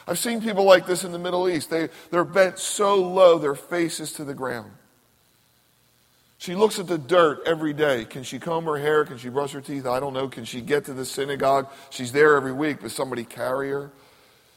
I've 0.09 0.19
seen 0.19 0.41
people 0.41 0.65
like 0.65 0.85
this 0.85 1.05
in 1.05 1.13
the 1.13 1.19
Middle 1.21 1.49
East. 1.49 1.71
They, 1.71 1.91
they're 2.11 2.25
bent 2.25 2.59
so 2.59 2.97
low, 2.97 3.39
their 3.39 3.55
face 3.55 4.01
is 4.01 4.13
to 4.15 4.25
the 4.25 4.35
ground. 4.35 4.73
She 6.39 6.57
looks 6.57 6.81
at 6.81 6.89
the 6.89 6.99
dirt 6.99 7.43
every 7.47 7.73
day. 7.73 8.05
Can 8.05 8.25
she 8.25 8.41
comb 8.41 8.65
her 8.65 8.77
hair? 8.77 9.05
Can 9.05 9.17
she 9.17 9.29
brush 9.29 9.53
her 9.53 9.61
teeth? 9.61 9.87
I 9.87 10.01
don't 10.01 10.13
know. 10.13 10.27
Can 10.27 10.45
she 10.45 10.61
get 10.61 10.87
to 10.87 10.93
the 10.93 11.05
synagogue? 11.05 11.69
She's 11.91 12.11
there 12.11 12.35
every 12.35 12.53
week, 12.53 12.79
but 12.83 12.91
somebody 12.91 13.23
carry 13.23 13.71
her? 13.71 13.93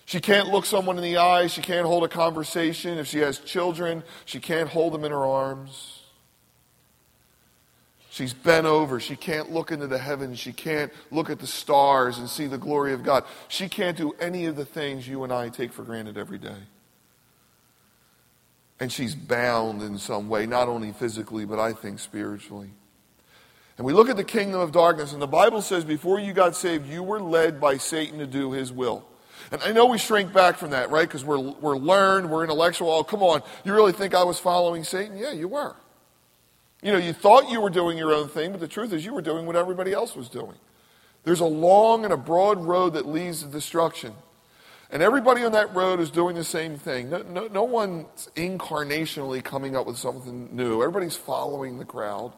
She 0.05 0.19
can't 0.19 0.50
look 0.50 0.65
someone 0.65 0.98
in 0.98 1.03
the 1.03 1.17
eye. 1.17 1.45
She 1.45 1.62
can't 1.62 1.86
hold 1.86 2.03
a 2.05 2.09
conversation. 2.09 2.98
If 2.98 3.05
she 3.05 3.19
has 3.19 3.38
children, 3.38 4.01
she 4.25 4.39
can't 4.39 4.67
hold 4.67 4.93
them 4.93 5.03
in 5.03 5.12
her 5.12 5.27
arms. 5.27 5.98
She's 8.19 8.33
bent 8.33 8.65
over. 8.67 8.99
She 8.99 9.15
can't 9.15 9.49
look 9.49 9.71
into 9.71 9.88
the 9.88 9.97
heavens. 9.97 10.39
She 10.39 10.51
can't 10.51 10.91
look 11.09 11.29
at 11.29 11.39
the 11.39 11.47
stars 11.47 12.17
and 12.17 12.29
see 12.29 12.47
the 12.47 12.57
glory 12.57 12.91
of 12.91 13.01
God. 13.01 13.23
She 13.47 13.69
can't 13.69 13.95
do 13.95 14.13
any 14.19 14.43
of 14.43 14.57
the 14.57 14.65
things 14.65 15.07
you 15.07 15.23
and 15.23 15.31
I 15.31 15.47
take 15.47 15.71
for 15.71 15.83
granted 15.83 16.17
every 16.17 16.38
day. 16.38 16.57
And 18.77 18.91
she's 18.91 19.15
bound 19.15 19.81
in 19.81 19.97
some 19.97 20.27
way, 20.27 20.45
not 20.47 20.67
only 20.67 20.91
physically, 20.91 21.45
but 21.45 21.59
I 21.59 21.71
think 21.71 21.97
spiritually. 21.99 22.71
And 23.77 23.85
we 23.85 23.93
look 23.93 24.09
at 24.09 24.17
the 24.17 24.25
kingdom 24.25 24.59
of 24.59 24.73
darkness, 24.73 25.13
and 25.13 25.21
the 25.21 25.25
Bible 25.25 25.61
says 25.61 25.85
before 25.85 26.19
you 26.19 26.33
got 26.33 26.57
saved, 26.57 26.89
you 26.89 27.03
were 27.03 27.21
led 27.21 27.61
by 27.61 27.77
Satan 27.77 28.19
to 28.19 28.27
do 28.27 28.51
his 28.51 28.69
will. 28.69 29.05
And 29.49 29.63
I 29.63 29.71
know 29.71 29.85
we 29.85 29.97
shrink 29.97 30.33
back 30.33 30.57
from 30.57 30.71
that, 30.71 30.91
right? 30.91 31.07
Because 31.07 31.23
we're, 31.23 31.39
we're 31.39 31.77
learned, 31.77 32.29
we're 32.29 32.43
intellectual. 32.43 32.91
Oh, 32.91 33.05
come 33.05 33.23
on. 33.23 33.43
You 33.63 33.73
really 33.73 33.93
think 33.93 34.13
I 34.13 34.25
was 34.25 34.39
following 34.39 34.83
Satan? 34.83 35.15
Yeah, 35.17 35.31
you 35.31 35.47
were. 35.47 35.77
You 36.81 36.93
know, 36.93 36.98
you 36.98 37.13
thought 37.13 37.50
you 37.50 37.59
were 37.59 37.69
doing 37.69 37.98
your 37.98 38.13
own 38.13 38.29
thing, 38.29 38.51
but 38.51 38.59
the 38.59 38.67
truth 38.67 38.93
is 38.93 39.03
you 39.03 39.13
were 39.13 39.21
doing 39.21 39.45
what 39.45 39.55
everybody 39.55 39.91
else 39.91 40.15
was 40.15 40.29
doing. 40.29 40.55
There's 41.24 41.41
a 41.41 41.45
long 41.45 42.05
and 42.05 42.13
a 42.13 42.17
broad 42.17 42.63
road 42.63 42.93
that 42.93 43.05
leads 43.05 43.43
to 43.43 43.50
destruction. 43.50 44.13
And 44.91 45.03
everybody 45.03 45.43
on 45.43 45.51
that 45.51 45.75
road 45.75 46.00
is 46.00 46.09
doing 46.09 46.36
the 46.36 46.43
same 46.43 46.77
thing. 46.77 47.09
No, 47.09 47.21
no, 47.21 47.48
no 47.48 47.63
one's 47.63 48.29
incarnationally 48.36 49.43
coming 49.43 49.75
up 49.75 49.86
with 49.86 49.98
something 49.98 50.50
new. 50.55 50.81
Everybody's 50.81 51.15
following 51.15 51.77
the 51.77 51.86
crowd. 51.86 52.33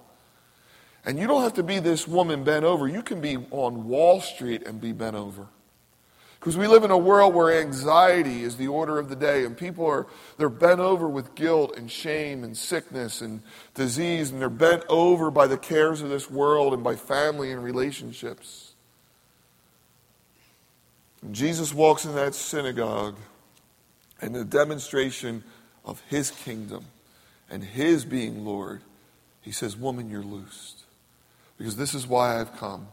And 1.06 1.18
you 1.18 1.28
don't 1.28 1.44
have 1.44 1.54
to 1.54 1.64
be 1.64 1.80
this 1.80 2.08
woman 2.08 2.44
bent 2.44 2.66
over. 2.66 2.88
You 2.88 3.04
can 3.04 3.22
be 3.22 3.38
on 3.52 3.88
Wall 3.88 4.20
Street 4.22 4.68
and 4.68 4.82
be 4.82 4.92
bent 4.92 5.16
over. 5.16 5.48
Because 6.42 6.58
we 6.58 6.66
live 6.66 6.84
in 6.84 6.90
a 6.90 6.98
world 6.98 7.36
where 7.36 7.62
anxiety 7.62 8.42
is 8.42 8.58
the 8.58 8.68
order 8.68 8.98
of 8.98 9.10
the 9.10 9.16
day, 9.16 9.46
and 9.46 9.56
people 9.56 9.86
are 9.86 10.08
they're 10.38 10.50
bent 10.50 10.80
over 10.80 11.08
with 11.08 11.36
guilt 11.36 11.78
and 11.78 11.90
shame 11.90 12.44
and 12.44 12.58
sickness 12.58 13.22
and 13.22 13.44
disease, 13.76 14.32
and 14.32 14.42
they're 14.42 14.50
bent 14.50 14.84
over 14.90 15.30
by 15.30 15.46
the 15.46 15.58
cares 15.58 16.02
of 16.02 16.10
this 16.10 16.32
world 16.32 16.74
and 16.74 16.84
by 16.84 16.96
family 16.96 17.52
and 17.52 17.64
relationships. 17.64 18.74
And 21.22 21.36
Jesus 21.36 21.76
walks 21.76 22.06
in 22.06 22.16
that 22.16 22.34
synagogue, 22.34 23.18
and 24.20 24.34
the 24.34 24.44
demonstration 24.44 25.44
of 25.86 26.02
his 26.10 26.32
kingdom 26.32 26.86
and 27.52 27.64
his 27.64 28.04
being 28.04 28.44
Lord, 28.44 28.82
he 29.42 29.52
says, 29.52 29.78
Woman, 29.78 30.10
you're 30.10 30.24
loosed. 30.24 30.86
Because 31.60 31.78
this 31.78 31.94
is 31.94 32.08
why 32.08 32.42
I've 32.42 32.58
come 32.58 32.88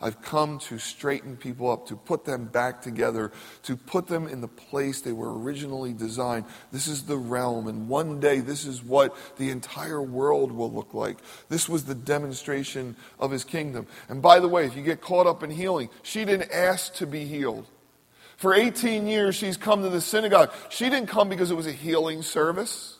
I've 0.00 0.22
come 0.22 0.60
to 0.60 0.78
straighten 0.78 1.36
people 1.36 1.70
up, 1.70 1.88
to 1.88 1.96
put 1.96 2.24
them 2.24 2.44
back 2.44 2.82
together, 2.82 3.32
to 3.64 3.76
put 3.76 4.06
them 4.06 4.28
in 4.28 4.40
the 4.40 4.48
place 4.48 5.00
they 5.00 5.12
were 5.12 5.36
originally 5.36 5.92
designed. 5.92 6.44
This 6.70 6.86
is 6.86 7.02
the 7.02 7.16
realm, 7.16 7.66
and 7.66 7.88
one 7.88 8.20
day 8.20 8.38
this 8.38 8.64
is 8.64 8.82
what 8.82 9.16
the 9.38 9.50
entire 9.50 10.00
world 10.00 10.52
will 10.52 10.70
look 10.70 10.94
like. 10.94 11.18
This 11.48 11.68
was 11.68 11.84
the 11.84 11.96
demonstration 11.96 12.94
of 13.18 13.32
his 13.32 13.42
kingdom. 13.42 13.88
And 14.08 14.22
by 14.22 14.38
the 14.38 14.48
way, 14.48 14.66
if 14.66 14.76
you 14.76 14.82
get 14.84 15.00
caught 15.00 15.26
up 15.26 15.42
in 15.42 15.50
healing, 15.50 15.88
she 16.02 16.24
didn't 16.24 16.52
ask 16.52 16.94
to 16.94 17.06
be 17.06 17.24
healed. 17.24 17.66
For 18.36 18.54
18 18.54 19.08
years, 19.08 19.34
she's 19.34 19.56
come 19.56 19.82
to 19.82 19.88
the 19.88 20.00
synagogue. 20.00 20.52
She 20.68 20.88
didn't 20.88 21.08
come 21.08 21.28
because 21.28 21.50
it 21.50 21.56
was 21.56 21.66
a 21.66 21.72
healing 21.72 22.22
service. 22.22 22.98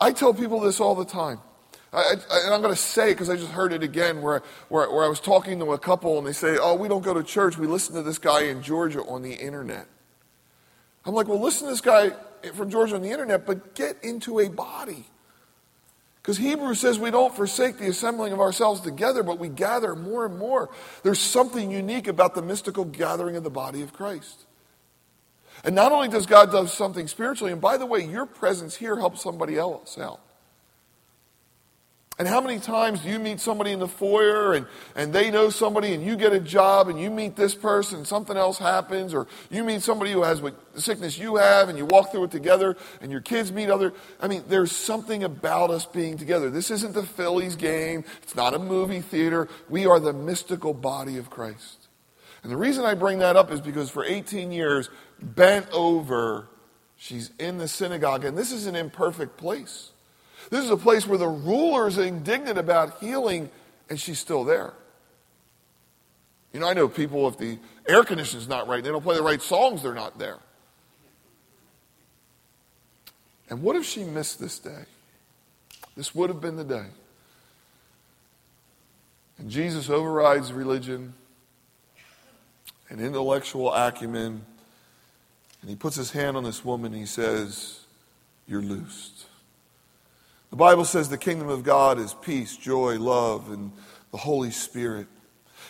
I 0.00 0.12
tell 0.12 0.32
people 0.32 0.60
this 0.60 0.78
all 0.78 0.94
the 0.94 1.04
time. 1.04 1.40
I, 1.96 2.14
I, 2.30 2.40
and 2.44 2.54
I'm 2.54 2.60
going 2.60 2.74
to 2.74 2.80
say 2.80 3.12
because 3.12 3.30
I 3.30 3.36
just 3.36 3.50
heard 3.50 3.72
it 3.72 3.82
again 3.82 4.20
where, 4.20 4.42
where, 4.68 4.90
where 4.90 5.04
I 5.04 5.08
was 5.08 5.18
talking 5.18 5.58
to 5.60 5.72
a 5.72 5.78
couple 5.78 6.18
and 6.18 6.26
they 6.26 6.32
say, 6.32 6.58
Oh, 6.60 6.74
we 6.74 6.88
don't 6.88 7.02
go 7.02 7.14
to 7.14 7.22
church. 7.22 7.56
We 7.56 7.66
listen 7.66 7.94
to 7.94 8.02
this 8.02 8.18
guy 8.18 8.42
in 8.42 8.62
Georgia 8.62 9.02
on 9.02 9.22
the 9.22 9.32
internet. 9.32 9.86
I'm 11.06 11.14
like, 11.14 11.26
Well, 11.26 11.40
listen 11.40 11.66
to 11.66 11.72
this 11.72 11.80
guy 11.80 12.10
from 12.52 12.70
Georgia 12.70 12.96
on 12.96 13.02
the 13.02 13.10
internet, 13.10 13.46
but 13.46 13.74
get 13.74 13.96
into 14.04 14.40
a 14.40 14.50
body. 14.50 15.06
Because 16.20 16.38
Hebrews 16.38 16.80
says 16.80 16.98
we 16.98 17.12
don't 17.12 17.34
forsake 17.34 17.78
the 17.78 17.86
assembling 17.86 18.32
of 18.32 18.40
ourselves 18.40 18.80
together, 18.80 19.22
but 19.22 19.38
we 19.38 19.48
gather 19.48 19.94
more 19.94 20.26
and 20.26 20.36
more. 20.36 20.68
There's 21.04 21.20
something 21.20 21.70
unique 21.70 22.08
about 22.08 22.34
the 22.34 22.42
mystical 22.42 22.84
gathering 22.84 23.36
of 23.36 23.44
the 23.44 23.50
body 23.50 23.80
of 23.80 23.92
Christ. 23.92 24.44
And 25.64 25.74
not 25.74 25.92
only 25.92 26.08
does 26.08 26.26
God 26.26 26.50
do 26.50 26.66
something 26.66 27.06
spiritually, 27.06 27.52
and 27.52 27.60
by 27.60 27.76
the 27.76 27.86
way, 27.86 28.04
your 28.04 28.26
presence 28.26 28.74
here 28.74 28.96
helps 28.96 29.22
somebody 29.22 29.56
else 29.56 29.98
out. 29.98 30.20
And 32.18 32.26
how 32.26 32.40
many 32.40 32.58
times 32.58 33.00
do 33.00 33.10
you 33.10 33.18
meet 33.18 33.40
somebody 33.40 33.72
in 33.72 33.78
the 33.78 33.88
foyer 33.88 34.54
and, 34.54 34.66
and 34.94 35.12
they 35.12 35.30
know 35.30 35.50
somebody 35.50 35.92
and 35.92 36.02
you 36.02 36.16
get 36.16 36.32
a 36.32 36.40
job 36.40 36.88
and 36.88 36.98
you 36.98 37.10
meet 37.10 37.36
this 37.36 37.54
person 37.54 37.98
and 37.98 38.06
something 38.06 38.38
else 38.38 38.56
happens 38.56 39.12
or 39.12 39.26
you 39.50 39.62
meet 39.62 39.82
somebody 39.82 40.12
who 40.12 40.22
has 40.22 40.40
what 40.40 40.54
sickness 40.80 41.18
you 41.18 41.36
have 41.36 41.68
and 41.68 41.76
you 41.76 41.84
walk 41.84 42.10
through 42.10 42.24
it 42.24 42.30
together 42.30 42.74
and 43.02 43.12
your 43.12 43.20
kids 43.20 43.52
meet 43.52 43.68
other 43.68 43.92
I 44.18 44.28
mean 44.28 44.44
there's 44.48 44.72
something 44.72 45.24
about 45.24 45.70
us 45.70 45.84
being 45.84 46.16
together. 46.16 46.48
This 46.48 46.70
isn't 46.70 46.94
the 46.94 47.02
Phillies 47.02 47.54
game. 47.54 48.02
It's 48.22 48.34
not 48.34 48.54
a 48.54 48.58
movie 48.58 49.02
theater. 49.02 49.48
We 49.68 49.84
are 49.84 50.00
the 50.00 50.14
mystical 50.14 50.72
body 50.72 51.18
of 51.18 51.28
Christ. 51.28 51.88
And 52.42 52.50
the 52.50 52.56
reason 52.56 52.86
I 52.86 52.94
bring 52.94 53.18
that 53.18 53.36
up 53.36 53.50
is 53.50 53.60
because 53.60 53.90
for 53.90 54.04
18 54.04 54.52
years 54.52 54.88
bent 55.20 55.70
over 55.70 56.48
she's 56.96 57.30
in 57.38 57.58
the 57.58 57.68
synagogue 57.68 58.24
and 58.24 58.38
this 58.38 58.52
is 58.52 58.64
an 58.64 58.74
imperfect 58.74 59.36
place. 59.36 59.90
This 60.50 60.64
is 60.64 60.70
a 60.70 60.76
place 60.76 61.06
where 61.06 61.18
the 61.18 61.28
ruler 61.28 61.88
is 61.88 61.98
indignant 61.98 62.58
about 62.58 63.00
healing, 63.00 63.50
and 63.90 63.98
she's 63.98 64.18
still 64.18 64.44
there. 64.44 64.72
You 66.52 66.60
know, 66.60 66.68
I 66.68 66.74
know 66.74 66.88
people, 66.88 67.28
if 67.28 67.36
the 67.36 67.58
air 67.86 68.04
conditioning's 68.04 68.48
not 68.48 68.68
right, 68.68 68.82
they 68.82 68.90
don't 68.90 69.02
play 69.02 69.16
the 69.16 69.22
right 69.22 69.42
songs, 69.42 69.82
they're 69.82 69.94
not 69.94 70.18
there. 70.18 70.38
And 73.48 73.62
what 73.62 73.76
if 73.76 73.84
she 73.84 74.04
missed 74.04 74.40
this 74.40 74.58
day? 74.58 74.84
This 75.96 76.14
would 76.14 76.30
have 76.30 76.40
been 76.40 76.56
the 76.56 76.64
day. 76.64 76.86
And 79.38 79.50
Jesus 79.50 79.90
overrides 79.90 80.52
religion 80.52 81.14
and 82.88 83.00
intellectual 83.00 83.72
acumen, 83.72 84.44
and 85.60 85.70
he 85.70 85.76
puts 85.76 85.96
his 85.96 86.10
hand 86.10 86.36
on 86.36 86.44
this 86.44 86.64
woman 86.64 86.92
and 86.92 87.00
he 87.00 87.06
says, 87.06 87.80
You're 88.46 88.62
loosed. 88.62 89.25
The 90.50 90.56
Bible 90.56 90.84
says 90.84 91.08
the 91.08 91.18
kingdom 91.18 91.48
of 91.48 91.64
God 91.64 91.98
is 91.98 92.14
peace, 92.14 92.56
joy, 92.56 92.98
love, 92.98 93.50
and 93.50 93.72
the 94.10 94.18
Holy 94.18 94.50
Spirit. 94.50 95.08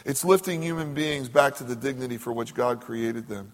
It's 0.05 0.25
lifting 0.25 0.63
human 0.63 0.95
beings 0.95 1.29
back 1.29 1.57
to 1.57 1.65
the 1.65 1.77
dignity 1.77 2.19
for 2.19 2.33
which 2.33 2.55
God 2.55 2.81
created 2.81 3.27
them. 3.27 3.53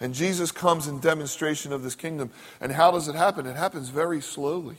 And 0.00 0.12
Jesus 0.14 0.52
comes 0.52 0.86
in 0.88 1.00
demonstration 1.00 1.72
of 1.72 1.82
this 1.82 1.94
kingdom. 1.94 2.30
And 2.60 2.72
how 2.72 2.90
does 2.90 3.08
it 3.08 3.14
happen? 3.14 3.46
It 3.46 3.56
happens 3.56 3.88
very 3.88 4.20
slowly. 4.20 4.76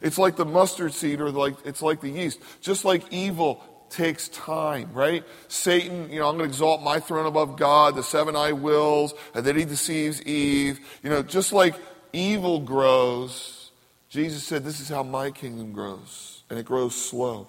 It's 0.00 0.18
like 0.18 0.36
the 0.36 0.44
mustard 0.44 0.94
seed 0.94 1.20
or 1.20 1.30
like 1.30 1.54
it's 1.64 1.82
like 1.82 2.00
the 2.00 2.08
yeast. 2.08 2.40
Just 2.60 2.84
like 2.84 3.04
evil 3.12 3.62
takes 3.90 4.28
time, 4.28 4.90
right? 4.92 5.24
Satan, 5.48 6.10
you 6.10 6.20
know, 6.20 6.28
I'm 6.28 6.36
going 6.36 6.48
to 6.48 6.52
exalt 6.52 6.82
my 6.82 7.00
throne 7.00 7.26
above 7.26 7.56
God, 7.56 7.96
the 7.96 8.02
seven 8.02 8.36
I 8.36 8.52
wills, 8.52 9.14
and 9.34 9.44
then 9.44 9.56
he 9.56 9.64
deceives 9.64 10.22
Eve. 10.22 10.80
You 11.02 11.10
know, 11.10 11.22
just 11.22 11.52
like 11.52 11.74
evil 12.12 12.60
grows, 12.60 13.59
Jesus 14.10 14.42
said, 14.44 14.64
This 14.64 14.80
is 14.80 14.88
how 14.88 15.02
my 15.02 15.30
kingdom 15.30 15.72
grows. 15.72 16.42
And 16.50 16.58
it 16.58 16.66
grows 16.66 16.94
slow. 16.94 17.46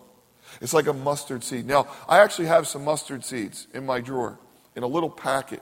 It's 0.62 0.74
like 0.74 0.88
a 0.88 0.94
mustard 0.94 1.44
seed. 1.44 1.65
Now, 1.65 1.88
I 2.08 2.20
actually 2.20 2.48
have 2.48 2.68
some 2.68 2.86
mustard 2.86 3.25
seeds 3.25 3.68
in 3.74 3.86
my 3.86 4.00
drawer 4.00 4.39
in 4.75 4.84
a 4.84 4.88
little 4.88 5.10
packet. 5.10 5.62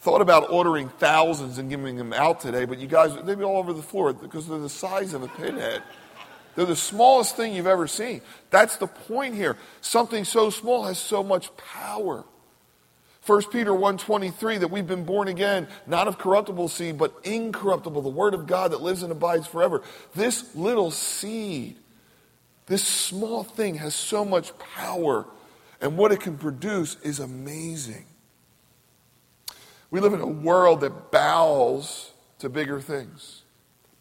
Thought 0.00 0.22
about 0.22 0.50
ordering 0.50 0.88
thousands 0.88 1.58
and 1.58 1.68
giving 1.68 1.96
them 1.96 2.12
out 2.12 2.40
today, 2.40 2.64
but 2.64 2.78
you 2.78 2.86
guys, 2.86 3.14
they'd 3.24 3.38
be 3.38 3.44
all 3.44 3.58
over 3.58 3.72
the 3.72 3.82
floor 3.82 4.12
because 4.12 4.48
they're 4.48 4.58
the 4.58 4.68
size 4.68 5.12
of 5.12 5.22
a 5.22 5.28
pinhead. 5.28 5.82
They're 6.56 6.66
the 6.66 6.74
smallest 6.74 7.36
thing 7.36 7.54
you've 7.54 7.66
ever 7.66 7.86
seen. 7.86 8.22
That's 8.48 8.76
the 8.76 8.86
point 8.86 9.34
here. 9.34 9.56
Something 9.82 10.24
so 10.24 10.50
small 10.50 10.84
has 10.84 10.98
so 10.98 11.22
much 11.22 11.54
power. 11.56 12.24
1 13.26 13.42
Peter 13.50 13.72
1:23 13.72 14.58
that 14.58 14.68
we've 14.68 14.86
been 14.86 15.04
born 15.04 15.28
again 15.28 15.68
not 15.86 16.08
of 16.08 16.18
corruptible 16.18 16.68
seed 16.68 16.96
but 16.96 17.14
incorruptible 17.22 18.02
the 18.02 18.08
word 18.08 18.34
of 18.34 18.46
God 18.46 18.72
that 18.72 18.80
lives 18.80 19.02
and 19.02 19.12
abides 19.12 19.46
forever. 19.46 19.82
This 20.14 20.54
little 20.54 20.90
seed 20.90 21.76
this 22.66 22.84
small 22.84 23.42
thing 23.42 23.74
has 23.76 23.96
so 23.96 24.24
much 24.24 24.56
power 24.58 25.26
and 25.80 25.96
what 25.96 26.12
it 26.12 26.20
can 26.20 26.38
produce 26.38 26.96
is 27.02 27.18
amazing. 27.18 28.06
We 29.90 29.98
live 29.98 30.12
in 30.12 30.20
a 30.20 30.26
world 30.26 30.82
that 30.82 31.10
bows 31.10 32.12
to 32.38 32.48
bigger 32.48 32.80
things 32.80 33.42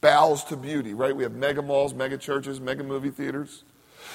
bows 0.02 0.44
to 0.46 0.56
beauty, 0.56 0.94
right? 0.94 1.16
We 1.16 1.24
have 1.24 1.34
mega 1.34 1.62
malls, 1.62 1.94
mega 1.94 2.18
churches, 2.18 2.60
mega 2.60 2.84
movie 2.84 3.10
theaters. 3.10 3.64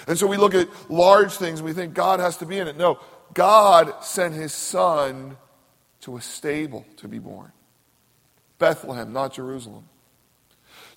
And 0.06 0.18
so 0.18 0.26
we 0.26 0.36
look 0.36 0.54
at 0.54 0.68
large 0.90 1.32
things 1.32 1.60
and 1.60 1.66
we 1.66 1.72
think 1.72 1.94
God 1.94 2.20
has 2.20 2.36
to 2.38 2.46
be 2.46 2.58
in 2.58 2.68
it. 2.68 2.76
No, 2.76 2.98
God 3.34 4.04
sent 4.04 4.34
his 4.34 4.52
son 4.52 5.36
to 6.02 6.16
a 6.16 6.20
stable 6.20 6.86
to 6.98 7.08
be 7.08 7.18
born. 7.18 7.52
Bethlehem, 8.58 9.12
not 9.12 9.34
Jerusalem. 9.34 9.88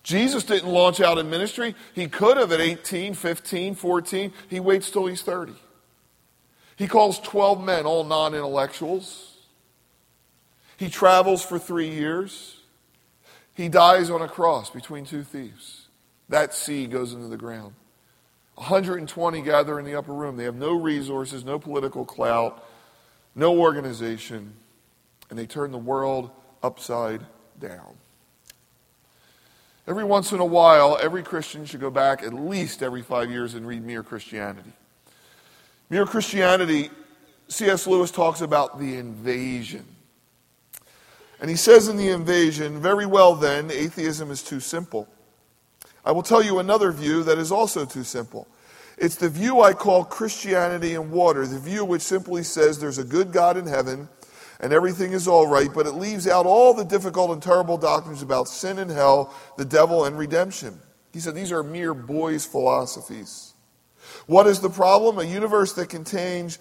Jesus 0.03 0.43
didn't 0.43 0.69
launch 0.69 1.01
out 1.01 1.17
in 1.17 1.29
ministry. 1.29 1.75
He 1.93 2.07
could 2.07 2.37
have 2.37 2.51
at 2.51 2.61
18, 2.61 3.13
15, 3.13 3.75
14. 3.75 4.33
He 4.49 4.59
waits 4.59 4.89
till 4.89 5.07
he's 5.07 5.21
30. 5.21 5.53
He 6.77 6.87
calls 6.87 7.19
12 7.19 7.63
men, 7.63 7.85
all 7.85 8.03
non 8.03 8.33
intellectuals. 8.33 9.37
He 10.77 10.89
travels 10.89 11.43
for 11.43 11.57
three 11.57 11.89
years. 11.89 12.57
He 13.55 13.67
dies 13.67 14.09
on 14.11 14.21
a 14.21 14.27
cross 14.27 14.69
between 14.69 15.05
two 15.05 15.23
thieves. 15.23 15.87
That 16.29 16.53
seed 16.53 16.91
goes 16.91 17.13
into 17.13 17.27
the 17.27 17.37
ground. 17.37 17.73
120 18.57 19.41
gather 19.43 19.77
in 19.79 19.85
the 19.85 19.95
upper 19.95 20.13
room. 20.13 20.35
They 20.35 20.45
have 20.45 20.55
no 20.55 20.73
resources, 20.73 21.45
no 21.45 21.59
political 21.59 22.03
clout, 22.03 22.67
no 23.35 23.59
organization, 23.59 24.53
and 25.29 25.37
they 25.37 25.45
turn 25.45 25.71
the 25.71 25.77
world 25.77 26.31
upside 26.63 27.21
down. 27.59 27.93
Every 29.87 30.03
once 30.03 30.31
in 30.31 30.39
a 30.39 30.45
while, 30.45 30.97
every 30.99 31.21
Christian 31.21 31.65
should 31.65 31.79
go 31.79 31.91
back 31.91 32.23
at 32.23 32.33
least 32.33 32.81
every 32.81 33.03
five 33.03 33.29
years 33.29 33.53
and 33.53 33.65
read 33.65 33.83
Mere 33.85 34.01
Christianity. 34.01 34.73
Mere 35.91 36.07
Christianity, 36.07 36.89
C.S. 37.49 37.85
Lewis 37.85 38.09
talks 38.09 38.41
about 38.41 38.79
the 38.79 38.95
invasion. 38.95 39.85
And 41.39 41.49
he 41.49 41.55
says 41.55 41.87
in 41.87 41.95
The 41.95 42.09
Invasion, 42.09 42.81
very 42.81 43.05
well 43.05 43.35
then, 43.35 43.69
atheism 43.69 44.31
is 44.31 44.41
too 44.41 44.59
simple. 44.59 45.07
I 46.07 46.11
will 46.11 46.23
tell 46.23 46.41
you 46.41 46.59
another 46.59 46.93
view 46.93 47.21
that 47.23 47.37
is 47.37 47.51
also 47.51 47.83
too 47.83 48.05
simple. 48.05 48.47
It's 48.97 49.17
the 49.17 49.27
view 49.27 49.59
I 49.59 49.73
call 49.73 50.05
Christianity 50.05 50.93
and 50.93 51.11
water, 51.11 51.45
the 51.45 51.59
view 51.59 51.83
which 51.83 52.01
simply 52.01 52.43
says 52.43 52.79
there's 52.79 52.97
a 52.97 53.03
good 53.03 53.33
God 53.33 53.57
in 53.57 53.67
heaven 53.67 54.07
and 54.61 54.71
everything 54.71 55.11
is 55.11 55.27
all 55.27 55.47
right, 55.47 55.69
but 55.73 55.85
it 55.85 55.95
leaves 55.95 56.25
out 56.25 56.45
all 56.45 56.73
the 56.73 56.85
difficult 56.85 57.31
and 57.31 57.43
terrible 57.43 57.77
doctrines 57.77 58.21
about 58.21 58.47
sin 58.47 58.79
and 58.79 58.89
hell, 58.89 59.33
the 59.57 59.65
devil, 59.65 60.05
and 60.05 60.17
redemption. 60.17 60.79
He 61.11 61.19
said 61.19 61.35
these 61.35 61.51
are 61.51 61.61
mere 61.61 61.93
boys' 61.93 62.45
philosophies. 62.45 63.51
What 64.27 64.47
is 64.47 64.61
the 64.61 64.69
problem? 64.69 65.19
A 65.19 65.25
universe 65.25 65.73
that 65.73 65.89
contains, 65.89 66.57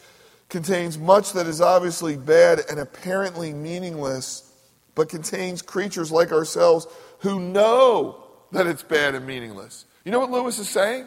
contains 0.49 0.99
much 0.99 1.35
that 1.35 1.47
is 1.47 1.61
obviously 1.61 2.17
bad 2.17 2.63
and 2.69 2.81
apparently 2.81 3.53
meaningless 3.53 4.53
but 4.97 5.09
contains 5.09 5.63
creatures 5.63 6.11
like 6.11 6.33
ourselves 6.33 6.89
who 7.21 7.39
know 7.39 8.26
that 8.53 8.67
it's 8.67 8.83
bad 8.83 9.15
and 9.15 9.27
meaningless. 9.27 9.85
You 10.05 10.13
know 10.13 10.21
what 10.21 10.31
Lewis 10.31 10.59
is 10.59 10.69
saying? 10.69 11.07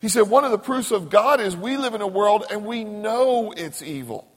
He 0.00 0.08
said 0.08 0.28
one 0.28 0.44
of 0.44 0.50
the 0.50 0.58
proofs 0.58 0.90
of 0.90 1.10
God 1.10 1.40
is 1.40 1.56
we 1.56 1.76
live 1.76 1.94
in 1.94 2.00
a 2.00 2.06
world 2.06 2.44
and 2.50 2.64
we 2.64 2.84
know 2.84 3.52
it's 3.56 3.82
evil. 3.82 4.28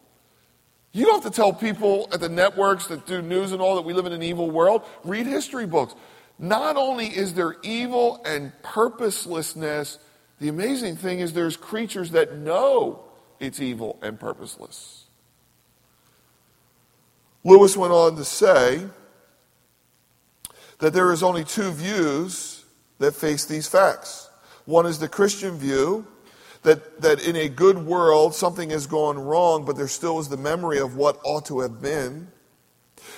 You 0.91 1.05
don't 1.05 1.23
have 1.23 1.31
to 1.31 1.35
tell 1.35 1.53
people 1.53 2.09
at 2.11 2.19
the 2.19 2.29
networks 2.29 2.87
that 2.87 3.05
do 3.05 3.21
news 3.21 3.51
and 3.51 3.61
all 3.61 3.75
that 3.75 3.83
we 3.83 3.93
live 3.93 4.05
in 4.05 4.13
an 4.13 4.23
evil 4.23 4.49
world. 4.49 4.83
Read 5.03 5.27
history 5.27 5.67
books. 5.67 5.93
Not 6.39 6.77
only 6.77 7.07
is 7.07 7.33
there 7.33 7.57
evil 7.63 8.21
and 8.25 8.51
purposelessness, 8.63 9.99
the 10.39 10.47
amazing 10.47 10.95
thing 10.95 11.19
is 11.19 11.33
there's 11.33 11.57
creatures 11.57 12.11
that 12.11 12.37
know 12.37 13.03
it's 13.39 13.59
evil 13.59 13.99
and 14.01 14.19
purposeless. 14.19 15.05
Lewis 17.43 17.77
went 17.77 17.93
on 17.93 18.15
to 18.15 18.25
say 18.25 18.85
that 20.79 20.93
there 20.93 21.11
is 21.11 21.23
only 21.23 21.43
two 21.43 21.71
views 21.71 22.65
that 22.97 23.13
face 23.13 23.45
these 23.45 23.67
facts. 23.67 24.29
One 24.65 24.85
is 24.85 24.99
the 24.99 25.07
Christian 25.07 25.57
view 25.57 26.05
that, 26.63 27.01
that 27.01 27.25
in 27.25 27.35
a 27.35 27.47
good 27.47 27.77
world 27.77 28.35
something 28.35 28.69
has 28.71 28.87
gone 28.87 29.17
wrong, 29.17 29.65
but 29.65 29.75
there 29.77 29.87
still 29.87 30.19
is 30.19 30.29
the 30.29 30.37
memory 30.37 30.79
of 30.79 30.95
what 30.95 31.19
ought 31.23 31.45
to 31.45 31.61
have 31.61 31.81
been. 31.81 32.29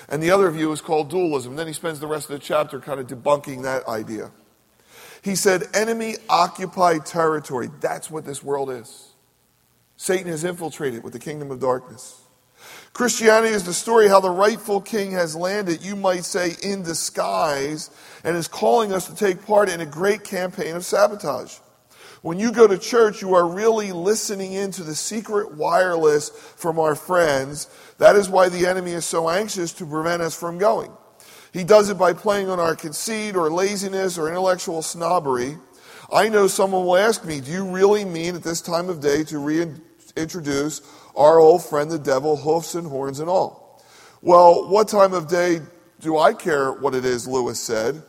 And 0.10 0.22
the 0.22 0.32
other 0.32 0.50
view 0.52 0.72
is 0.72 0.82
called 0.82 1.10
dualism. 1.10 1.56
Then 1.56 1.68
he 1.68 1.74
spends 1.74 2.00
the 2.00 2.08
rest 2.08 2.30
of 2.30 2.40
the 2.40 2.46
chapter 2.46 2.80
kind 2.80 3.00
of 3.00 3.08
debunking 3.08 3.64
that 3.64 3.88
idea. 3.88 4.32
He 5.24 5.36
said, 5.36 5.64
enemy 5.74 6.16
occupied 6.30 7.06
territory. 7.06 7.70
That's 7.80 8.10
what 8.10 8.26
this 8.26 8.44
world 8.44 8.70
is. 8.72 9.10
Satan 9.98 10.28
has 10.28 10.44
infiltrated 10.44 11.04
with 11.04 11.14
the 11.14 11.20
kingdom 11.20 11.52
of 11.52 11.60
darkness. 11.60 12.21
Christianity 12.94 13.54
is 13.54 13.64
the 13.64 13.74
story 13.74 14.10
how 14.10 14.20
the 14.20 14.30
rightful 14.30 14.82
king 14.82 15.12
has 15.12 15.36
landed, 15.36 15.84
you 15.84 15.96
might 15.96 16.26
say, 16.26 16.56
in 16.62 16.84
disguise, 16.84 17.90
and 18.24 18.36
is 18.36 18.50
calling 18.50 18.92
us 18.92 19.08
to 19.08 19.16
take 19.16 19.46
part 19.46 19.70
in 19.70 19.80
a 19.80 19.86
great 19.86 20.26
campaign 20.26 20.76
of 20.76 20.84
sabotage. 20.84 21.58
When 22.22 22.38
you 22.38 22.52
go 22.52 22.68
to 22.68 22.78
church, 22.78 23.22
you 23.22 23.34
are 23.34 23.48
really 23.48 23.92
listening 23.92 24.54
into 24.54 24.84
the 24.84 24.94
secret 24.94 25.56
wireless 25.56 26.30
from 26.30 26.80
our 26.80 26.94
friends. 26.94 27.68
That 27.98 28.16
is 28.16 28.30
why 28.30 28.50
the 28.50 28.68
enemy 28.68 28.92
is 28.92 29.06
so 29.06 29.30
anxious 29.30 29.74
to 29.74 29.86
prevent 29.86 30.22
us 30.22 30.38
from 30.38 30.58
going. 30.58 30.92
He 31.54 31.64
does 31.64 31.90
it 31.90 31.98
by 31.98 32.14
playing 32.14 32.50
on 32.50 32.60
our 32.60 32.76
conceit 32.76 33.36
or 33.36 33.50
laziness 33.50 34.18
or 34.18 34.28
intellectual 34.28 34.82
snobbery. 34.82 35.58
I 36.14 36.30
know 36.30 36.48
someone 36.48 36.86
will 36.86 36.98
ask 36.98 37.26
me, 37.26 37.42
Do 37.42 37.52
you 37.52 37.66
really 37.66 38.06
mean 38.06 38.36
at 38.36 38.44
this 38.44 38.62
time 38.62 38.90
of 38.90 39.00
day 39.00 39.24
to 39.26 39.40
reintroduce 40.16 40.82
our 41.16 41.40
old 41.40 41.64
friend 41.64 41.92
the 41.92 42.00
devil, 42.00 42.38
hoofs 42.38 42.76
and 42.76 42.88
horns 42.88 43.20
and 43.20 43.30
all. 43.30 43.82
Well, 44.22 44.70
what 44.70 44.88
time 44.88 45.14
of 45.14 45.28
day 45.28 45.62
do 46.00 46.18
I 46.18 46.34
care 46.34 46.72
what 46.72 46.96
it 46.96 47.06
is, 47.06 47.28
Lewis 47.28 47.60
said? 47.60 48.02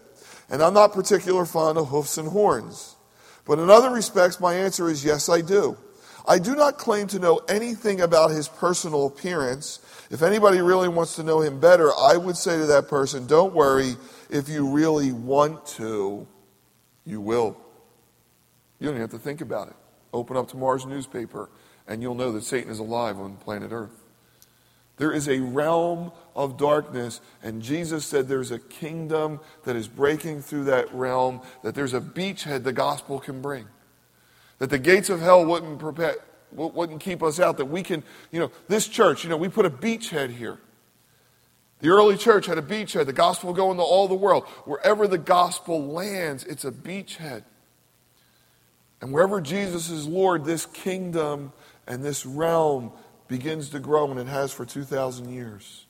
And 0.50 0.62
I'm 0.62 0.74
not 0.74 0.92
particular 0.92 1.44
fond 1.46 1.78
of 1.78 1.88
hoofs 1.88 2.18
and 2.18 2.28
horns. 2.28 2.96
But 3.44 3.58
in 3.58 3.70
other 3.70 3.90
respects, 3.90 4.38
my 4.38 4.54
answer 4.54 4.88
is 4.88 5.04
yes, 5.04 5.28
I 5.28 5.40
do. 5.40 5.76
I 6.26 6.38
do 6.38 6.54
not 6.54 6.78
claim 6.78 7.08
to 7.08 7.18
know 7.18 7.40
anything 7.48 8.00
about 8.00 8.30
his 8.30 8.46
personal 8.46 9.06
appearance. 9.06 9.80
If 10.10 10.22
anybody 10.22 10.60
really 10.60 10.88
wants 10.88 11.16
to 11.16 11.24
know 11.24 11.40
him 11.40 11.58
better, 11.58 11.90
I 11.98 12.16
would 12.16 12.36
say 12.36 12.58
to 12.58 12.66
that 12.66 12.86
person, 12.86 13.26
don't 13.26 13.54
worry. 13.54 13.96
If 14.30 14.48
you 14.48 14.68
really 14.68 15.12
want 15.12 15.66
to, 15.78 16.26
you 17.04 17.20
will. 17.20 17.56
You 18.78 18.86
don't 18.86 18.96
even 18.96 19.00
have 19.00 19.10
to 19.10 19.18
think 19.18 19.40
about 19.40 19.68
it. 19.68 19.74
Open 20.12 20.36
up 20.36 20.48
tomorrow's 20.48 20.86
newspaper 20.86 21.50
and 21.86 22.02
you'll 22.02 22.14
know 22.14 22.32
that 22.32 22.44
Satan 22.44 22.70
is 22.70 22.78
alive 22.78 23.18
on 23.18 23.36
planet 23.36 23.72
Earth. 23.72 24.02
There 24.98 25.12
is 25.12 25.28
a 25.28 25.40
realm 25.40 26.12
of 26.36 26.56
darkness, 26.56 27.20
and 27.42 27.62
Jesus 27.62 28.04
said 28.04 28.28
there's 28.28 28.50
a 28.50 28.58
kingdom 28.58 29.40
that 29.64 29.74
is 29.74 29.88
breaking 29.88 30.42
through 30.42 30.64
that 30.64 30.94
realm, 30.94 31.40
that 31.62 31.74
there's 31.74 31.94
a 31.94 32.00
beachhead 32.00 32.62
the 32.62 32.72
gospel 32.72 33.18
can 33.18 33.42
bring. 33.42 33.66
That 34.58 34.70
the 34.70 34.78
gates 34.78 35.10
of 35.10 35.20
hell 35.20 35.44
wouldn't, 35.44 35.82
wouldn't 36.52 37.00
keep 37.00 37.22
us 37.22 37.40
out, 37.40 37.56
that 37.56 37.64
we 37.66 37.82
can, 37.82 38.04
you 38.30 38.38
know, 38.38 38.50
this 38.68 38.86
church, 38.86 39.24
you 39.24 39.30
know, 39.30 39.36
we 39.36 39.48
put 39.48 39.66
a 39.66 39.70
beachhead 39.70 40.30
here. 40.30 40.58
The 41.80 41.88
early 41.88 42.16
church 42.16 42.46
had 42.46 42.58
a 42.58 42.62
beachhead. 42.62 43.06
The 43.06 43.12
gospel 43.12 43.48
will 43.48 43.56
go 43.56 43.72
into 43.72 43.82
all 43.82 44.06
the 44.06 44.14
world. 44.14 44.44
Wherever 44.66 45.08
the 45.08 45.18
gospel 45.18 45.84
lands, 45.84 46.44
it's 46.44 46.64
a 46.64 46.70
beachhead. 46.70 47.42
And 49.00 49.12
wherever 49.12 49.40
Jesus 49.40 49.90
is 49.90 50.06
Lord, 50.06 50.44
this 50.44 50.64
kingdom 50.64 51.52
and 51.86 52.02
this 52.02 52.24
realm 52.24 52.92
begins 53.28 53.70
to 53.70 53.78
grow, 53.78 54.10
and 54.10 54.20
it 54.20 54.26
has 54.26 54.52
for 54.52 54.64
2,000 54.64 55.32
years. 55.32 55.86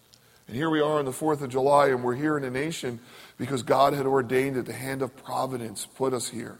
And 0.48 0.56
here 0.56 0.70
we 0.70 0.80
are 0.80 0.98
on 0.98 1.04
the 1.04 1.12
4th 1.12 1.40
of 1.40 1.50
July, 1.50 1.88
and 1.88 2.02
we're 2.04 2.14
here 2.14 2.36
in 2.36 2.44
a 2.44 2.50
nation 2.50 3.00
because 3.38 3.62
God 3.62 3.92
had 3.92 4.06
ordained 4.06 4.56
it. 4.56 4.66
The 4.66 4.72
hand 4.72 5.02
of 5.02 5.16
providence 5.16 5.86
put 5.86 6.12
us 6.12 6.28
here. 6.28 6.58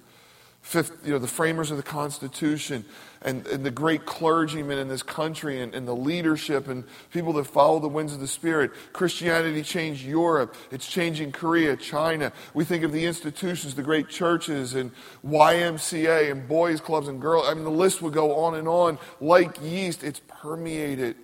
Fifth, 0.63 1.05
you 1.05 1.13
know, 1.13 1.19
the 1.19 1.27
framers 1.27 1.73
of 1.73 1.77
the 1.77 1.83
Constitution 1.83 2.85
and, 3.21 3.45
and 3.49 3.67
the 3.67 3.71
great 3.71 4.07
clergymen 4.07 4.79
in 4.79 4.87
this 4.87 5.03
country 5.03 5.61
and, 5.61 5.75
and 5.75 5.89
the 5.89 5.95
leadership 5.95 6.69
and 6.69 6.85
people 7.13 7.33
that 7.35 7.45
follow 7.45 7.81
the 7.81 7.89
winds 7.89 8.15
of 8.15 8.21
the 8.21 8.29
Spirit. 8.29 8.71
Christianity 8.93 9.65
changed 9.65 10.05
Europe. 10.05 10.55
It's 10.71 10.87
changing 10.87 11.33
Korea, 11.33 11.77
China. 11.77 12.33
We 12.55 12.65
think 12.65 12.85
of 12.85 12.93
the 12.93 13.05
institutions, 13.05 13.75
the 13.75 13.83
great 13.83 14.09
churches 14.09 14.75
and 14.75 14.93
YMCA 15.27 16.31
and 16.31 16.47
boys 16.47 16.81
clubs 16.81 17.09
and 17.09 17.21
girls. 17.21 17.45
I 17.49 17.55
mean, 17.55 17.65
the 17.65 17.71
list 17.71 18.01
would 18.01 18.15
go 18.15 18.37
on 18.37 18.55
and 18.55 18.69
on. 18.69 19.01
Like 19.21 19.61
yeast, 19.61 20.05
it's 20.05 20.21
permeated 20.29 21.17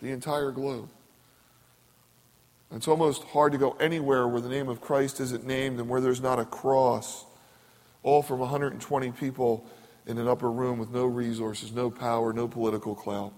the 0.00 0.12
entire 0.12 0.52
globe. 0.52 0.88
It's 2.72 2.86
almost 2.86 3.24
hard 3.24 3.50
to 3.50 3.58
go 3.58 3.72
anywhere 3.80 4.28
where 4.28 4.40
the 4.40 4.48
name 4.48 4.68
of 4.68 4.80
Christ 4.80 5.18
isn't 5.18 5.44
named 5.44 5.80
and 5.80 5.88
where 5.88 6.00
there's 6.00 6.20
not 6.20 6.38
a 6.38 6.44
cross 6.44 7.24
all 8.02 8.22
from 8.22 8.38
120 8.38 9.12
people 9.12 9.66
in 10.06 10.18
an 10.18 10.26
upper 10.26 10.50
room 10.50 10.78
with 10.78 10.90
no 10.90 11.06
resources, 11.06 11.72
no 11.72 11.90
power, 11.90 12.32
no 12.32 12.48
political 12.48 12.94
clout. 12.94 13.32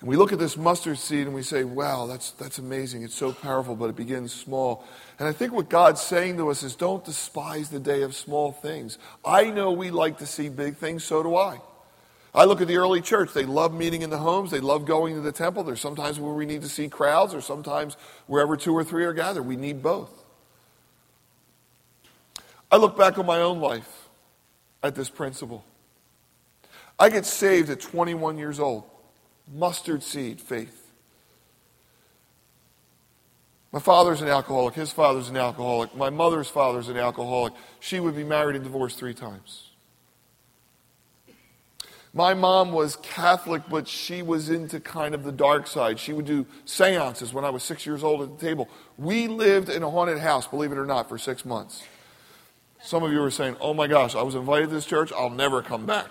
And 0.00 0.08
we 0.08 0.16
look 0.16 0.32
at 0.32 0.40
this 0.40 0.56
mustard 0.56 0.98
seed 0.98 1.26
and 1.28 1.34
we 1.34 1.44
say, 1.44 1.62
wow, 1.62 2.06
that's, 2.06 2.32
that's 2.32 2.58
amazing. 2.58 3.04
It's 3.04 3.14
so 3.14 3.32
powerful, 3.32 3.76
but 3.76 3.88
it 3.88 3.94
begins 3.94 4.32
small. 4.32 4.84
And 5.20 5.28
I 5.28 5.32
think 5.32 5.52
what 5.52 5.68
God's 5.68 6.00
saying 6.00 6.38
to 6.38 6.50
us 6.50 6.64
is 6.64 6.74
don't 6.74 7.04
despise 7.04 7.68
the 7.70 7.78
day 7.78 8.02
of 8.02 8.12
small 8.12 8.50
things. 8.50 8.98
I 9.24 9.50
know 9.50 9.70
we 9.70 9.90
like 9.92 10.18
to 10.18 10.26
see 10.26 10.48
big 10.48 10.76
things, 10.76 11.04
so 11.04 11.22
do 11.22 11.36
I. 11.36 11.60
I 12.34 12.46
look 12.46 12.60
at 12.60 12.66
the 12.66 12.78
early 12.78 13.00
church. 13.00 13.32
They 13.32 13.44
love 13.44 13.72
meeting 13.72 14.02
in 14.02 14.10
the 14.10 14.18
homes. 14.18 14.50
They 14.50 14.58
love 14.58 14.86
going 14.86 15.14
to 15.14 15.20
the 15.20 15.30
temple. 15.30 15.62
There's 15.62 15.80
sometimes 15.80 16.18
where 16.18 16.32
we 16.32 16.46
need 16.46 16.62
to 16.62 16.68
see 16.68 16.88
crowds, 16.88 17.32
or 17.32 17.40
sometimes 17.40 17.96
wherever 18.26 18.56
two 18.56 18.74
or 18.74 18.82
three 18.82 19.04
are 19.04 19.12
gathered. 19.12 19.42
We 19.42 19.56
need 19.56 19.82
both. 19.82 20.21
I 22.72 22.78
look 22.78 22.96
back 22.96 23.18
on 23.18 23.26
my 23.26 23.38
own 23.38 23.60
life 23.60 24.08
at 24.82 24.94
this 24.94 25.10
principle. 25.10 25.62
I 26.98 27.10
get 27.10 27.26
saved 27.26 27.68
at 27.68 27.80
21 27.80 28.38
years 28.38 28.58
old. 28.58 28.84
Mustard 29.52 30.02
seed 30.02 30.40
faith. 30.40 30.90
My 33.72 33.78
father's 33.78 34.22
an 34.22 34.28
alcoholic. 34.28 34.74
His 34.74 34.90
father's 34.90 35.28
an 35.28 35.36
alcoholic. 35.36 35.94
My 35.94 36.08
mother's 36.08 36.48
father's 36.48 36.88
an 36.88 36.96
alcoholic. 36.96 37.52
She 37.78 38.00
would 38.00 38.16
be 38.16 38.24
married 38.24 38.56
and 38.56 38.64
divorced 38.64 38.98
three 38.98 39.14
times. 39.14 39.68
My 42.14 42.34
mom 42.34 42.72
was 42.72 42.96
Catholic, 42.96 43.62
but 43.70 43.88
she 43.88 44.22
was 44.22 44.48
into 44.48 44.80
kind 44.80 45.14
of 45.14 45.24
the 45.24 45.32
dark 45.32 45.66
side. 45.66 45.98
She 45.98 46.12
would 46.12 46.26
do 46.26 46.46
seances 46.64 47.34
when 47.34 47.44
I 47.44 47.50
was 47.50 47.62
six 47.62 47.84
years 47.84 48.02
old 48.02 48.22
at 48.22 48.38
the 48.38 48.46
table. 48.46 48.68
We 48.96 49.28
lived 49.28 49.68
in 49.68 49.82
a 49.82 49.90
haunted 49.90 50.18
house, 50.18 50.46
believe 50.46 50.72
it 50.72 50.78
or 50.78 50.86
not, 50.86 51.08
for 51.08 51.18
six 51.18 51.44
months. 51.44 51.82
Some 52.84 53.02
of 53.02 53.12
you 53.12 53.22
are 53.22 53.30
saying, 53.30 53.56
oh 53.60 53.74
my 53.74 53.86
gosh, 53.86 54.14
I 54.14 54.22
was 54.22 54.34
invited 54.34 54.68
to 54.68 54.74
this 54.74 54.86
church, 54.86 55.12
I'll 55.12 55.30
never 55.30 55.62
come 55.62 55.86
back. 55.86 56.08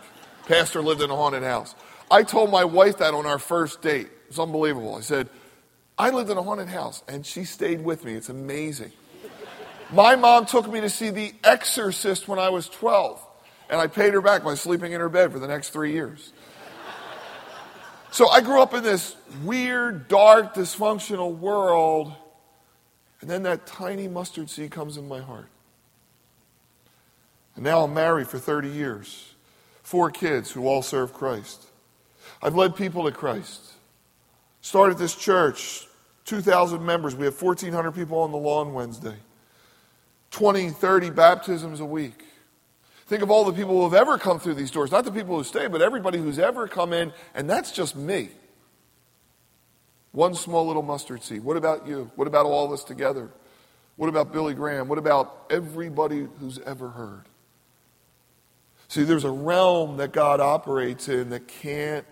Pastor 0.47 0.81
lived 0.81 1.01
in 1.01 1.09
a 1.09 1.15
haunted 1.15 1.43
house. 1.43 1.75
I 2.09 2.23
told 2.23 2.49
my 2.49 2.63
wife 2.63 2.97
that 2.99 3.13
on 3.13 3.25
our 3.25 3.39
first 3.39 3.81
date. 3.81 4.09
It's 4.27 4.39
unbelievable. 4.39 4.95
I 4.95 5.01
said, 5.01 5.29
I 5.97 6.09
lived 6.09 6.29
in 6.29 6.37
a 6.37 6.43
haunted 6.43 6.69
house, 6.69 7.03
and 7.07 7.25
she 7.25 7.43
stayed 7.43 7.83
with 7.83 8.05
me. 8.05 8.13
It's 8.13 8.29
amazing. 8.29 8.91
My 9.91 10.15
mom 10.15 10.45
took 10.45 10.69
me 10.69 10.81
to 10.81 10.89
see 10.89 11.09
The 11.09 11.33
Exorcist 11.43 12.27
when 12.27 12.39
I 12.39 12.49
was 12.49 12.69
12, 12.69 13.21
and 13.69 13.79
I 13.79 13.87
paid 13.87 14.13
her 14.13 14.21
back 14.21 14.43
by 14.43 14.55
sleeping 14.55 14.93
in 14.93 15.01
her 15.01 15.09
bed 15.09 15.33
for 15.33 15.39
the 15.39 15.47
next 15.47 15.69
three 15.69 15.91
years. 15.91 16.31
So 18.11 18.27
I 18.27 18.41
grew 18.41 18.61
up 18.61 18.73
in 18.73 18.83
this 18.83 19.15
weird, 19.43 20.07
dark, 20.07 20.53
dysfunctional 20.53 21.37
world, 21.37 22.13
and 23.19 23.29
then 23.29 23.43
that 23.43 23.65
tiny 23.65 24.07
mustard 24.07 24.49
seed 24.49 24.71
comes 24.71 24.97
in 24.97 25.07
my 25.07 25.19
heart. 25.19 25.47
And 27.61 27.67
now 27.67 27.83
I'm 27.83 27.93
married 27.93 28.27
for 28.27 28.39
30 28.39 28.69
years. 28.69 29.35
Four 29.83 30.09
kids 30.09 30.49
who 30.49 30.65
all 30.65 30.81
serve 30.81 31.13
Christ. 31.13 31.63
I've 32.41 32.55
led 32.55 32.75
people 32.75 33.03
to 33.03 33.11
Christ. 33.11 33.73
Started 34.61 34.97
this 34.97 35.13
church, 35.13 35.85
2,000 36.25 36.83
members. 36.83 37.15
We 37.15 37.25
have 37.25 37.39
1,400 37.39 37.91
people 37.91 38.17
on 38.17 38.31
the 38.31 38.37
lawn 38.39 38.73
Wednesday. 38.73 39.17
20, 40.31 40.71
30 40.71 41.11
baptisms 41.11 41.79
a 41.81 41.85
week. 41.85 42.23
Think 43.05 43.21
of 43.21 43.29
all 43.29 43.45
the 43.45 43.53
people 43.53 43.77
who 43.77 43.83
have 43.83 43.93
ever 43.93 44.17
come 44.17 44.39
through 44.39 44.55
these 44.55 44.71
doors. 44.71 44.89
Not 44.89 45.05
the 45.05 45.11
people 45.11 45.37
who 45.37 45.43
stay, 45.43 45.67
but 45.67 45.83
everybody 45.83 46.17
who's 46.17 46.39
ever 46.39 46.67
come 46.67 46.93
in, 46.93 47.13
and 47.35 47.47
that's 47.47 47.71
just 47.71 47.95
me. 47.95 48.29
One 50.13 50.33
small 50.33 50.65
little 50.65 50.81
mustard 50.81 51.21
seed. 51.21 51.43
What 51.43 51.57
about 51.57 51.85
you? 51.85 52.09
What 52.15 52.27
about 52.27 52.47
all 52.47 52.65
of 52.65 52.71
us 52.71 52.83
together? 52.83 53.29
What 53.97 54.09
about 54.09 54.33
Billy 54.33 54.55
Graham? 54.55 54.87
What 54.87 54.97
about 54.97 55.45
everybody 55.51 56.27
who's 56.39 56.57
ever 56.57 56.89
heard? 56.89 57.25
See, 58.91 59.03
there's 59.03 59.23
a 59.23 59.31
realm 59.31 59.95
that 59.97 60.11
God 60.11 60.41
operates 60.41 61.07
in 61.07 61.29
that 61.29 61.47
can't 61.47 62.05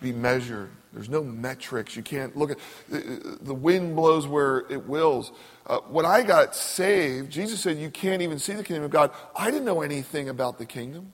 be 0.00 0.12
measured. 0.12 0.70
There's 0.92 1.08
no 1.08 1.24
metrics. 1.24 1.96
You 1.96 2.04
can't 2.04 2.36
look 2.36 2.52
at 2.52 2.58
the 2.88 3.52
wind 3.52 3.96
blows 3.96 4.24
where 4.24 4.58
it 4.70 4.86
wills. 4.86 5.32
Uh, 5.66 5.80
when 5.88 6.06
I 6.06 6.22
got 6.22 6.54
saved, 6.54 7.32
Jesus 7.32 7.58
said, 7.58 7.78
You 7.78 7.90
can't 7.90 8.22
even 8.22 8.38
see 8.38 8.52
the 8.52 8.62
kingdom 8.62 8.84
of 8.84 8.92
God. 8.92 9.10
I 9.34 9.50
didn't 9.50 9.64
know 9.64 9.82
anything 9.82 10.28
about 10.28 10.58
the 10.58 10.66
kingdom. 10.66 11.12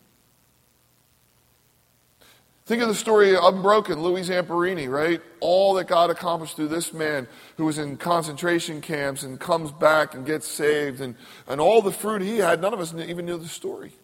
Think 2.66 2.82
of 2.82 2.88
the 2.88 2.94
story 2.94 3.34
of 3.34 3.42
Unbroken, 3.42 4.02
Louis 4.02 4.28
Zamperini, 4.28 4.90
right? 4.90 5.22
All 5.40 5.72
that 5.74 5.86
God 5.86 6.10
accomplished 6.10 6.56
through 6.56 6.68
this 6.68 6.92
man 6.92 7.26
who 7.56 7.64
was 7.64 7.78
in 7.78 7.96
concentration 7.96 8.82
camps 8.82 9.22
and 9.22 9.40
comes 9.40 9.72
back 9.72 10.14
and 10.14 10.26
gets 10.26 10.46
saved 10.46 11.00
and, 11.00 11.14
and 11.46 11.58
all 11.58 11.80
the 11.80 11.90
fruit 11.90 12.20
he 12.20 12.36
had, 12.36 12.60
none 12.60 12.74
of 12.74 12.80
us 12.80 12.92
even 12.92 13.24
knew 13.24 13.38
the 13.38 13.48
story. 13.48 13.94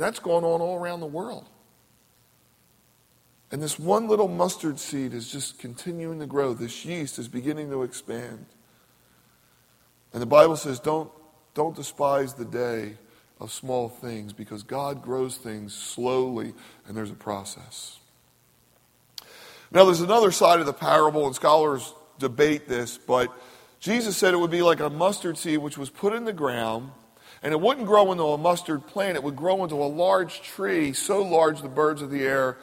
And 0.00 0.06
that's 0.06 0.18
going 0.18 0.46
on 0.46 0.62
all 0.62 0.78
around 0.78 1.00
the 1.00 1.06
world. 1.06 1.46
And 3.52 3.62
this 3.62 3.78
one 3.78 4.08
little 4.08 4.28
mustard 4.28 4.80
seed 4.80 5.12
is 5.12 5.30
just 5.30 5.58
continuing 5.58 6.20
to 6.20 6.26
grow. 6.26 6.54
This 6.54 6.86
yeast 6.86 7.18
is 7.18 7.28
beginning 7.28 7.68
to 7.68 7.82
expand. 7.82 8.46
And 10.14 10.22
the 10.22 10.26
Bible 10.26 10.56
says, 10.56 10.80
don't, 10.80 11.10
don't 11.52 11.76
despise 11.76 12.32
the 12.32 12.46
day 12.46 12.94
of 13.38 13.52
small 13.52 13.90
things 13.90 14.32
because 14.32 14.62
God 14.62 15.02
grows 15.02 15.36
things 15.36 15.74
slowly 15.74 16.54
and 16.88 16.96
there's 16.96 17.10
a 17.10 17.14
process. 17.14 17.98
Now, 19.70 19.84
there's 19.84 20.00
another 20.00 20.30
side 20.30 20.60
of 20.60 20.66
the 20.66 20.72
parable, 20.72 21.26
and 21.26 21.34
scholars 21.34 21.92
debate 22.18 22.66
this, 22.66 22.96
but 22.96 23.30
Jesus 23.80 24.16
said 24.16 24.32
it 24.32 24.38
would 24.38 24.50
be 24.50 24.62
like 24.62 24.80
a 24.80 24.88
mustard 24.88 25.36
seed 25.36 25.58
which 25.58 25.76
was 25.76 25.90
put 25.90 26.14
in 26.14 26.24
the 26.24 26.32
ground 26.32 26.90
and 27.42 27.52
it 27.52 27.60
wouldn't 27.60 27.86
grow 27.86 28.12
into 28.12 28.24
a 28.24 28.38
mustard 28.38 28.86
plant, 28.86 29.16
it 29.16 29.22
would 29.22 29.36
grow 29.36 29.62
into 29.62 29.76
a 29.76 29.86
large 29.86 30.42
tree, 30.42 30.92
so 30.92 31.22
large 31.22 31.62
the 31.62 31.68
birds 31.68 32.02
of 32.02 32.10
the 32.10 32.22
air 32.22 32.56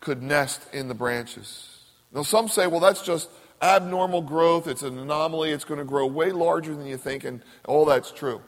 could 0.00 0.22
nest 0.22 0.62
in 0.72 0.88
the 0.88 0.94
branches. 0.94 1.68
Now, 2.12 2.22
some 2.22 2.48
say, 2.48 2.66
well, 2.66 2.80
that's 2.80 3.02
just 3.02 3.28
abnormal 3.60 4.22
growth, 4.22 4.66
it's 4.66 4.82
an 4.82 4.98
anomaly, 4.98 5.50
it's 5.50 5.64
going 5.64 5.78
to 5.78 5.84
grow 5.84 6.06
way 6.06 6.32
larger 6.32 6.74
than 6.74 6.86
you 6.86 6.96
think, 6.96 7.24
and 7.24 7.42
all 7.66 7.84
that's 7.84 8.10
true. 8.10 8.40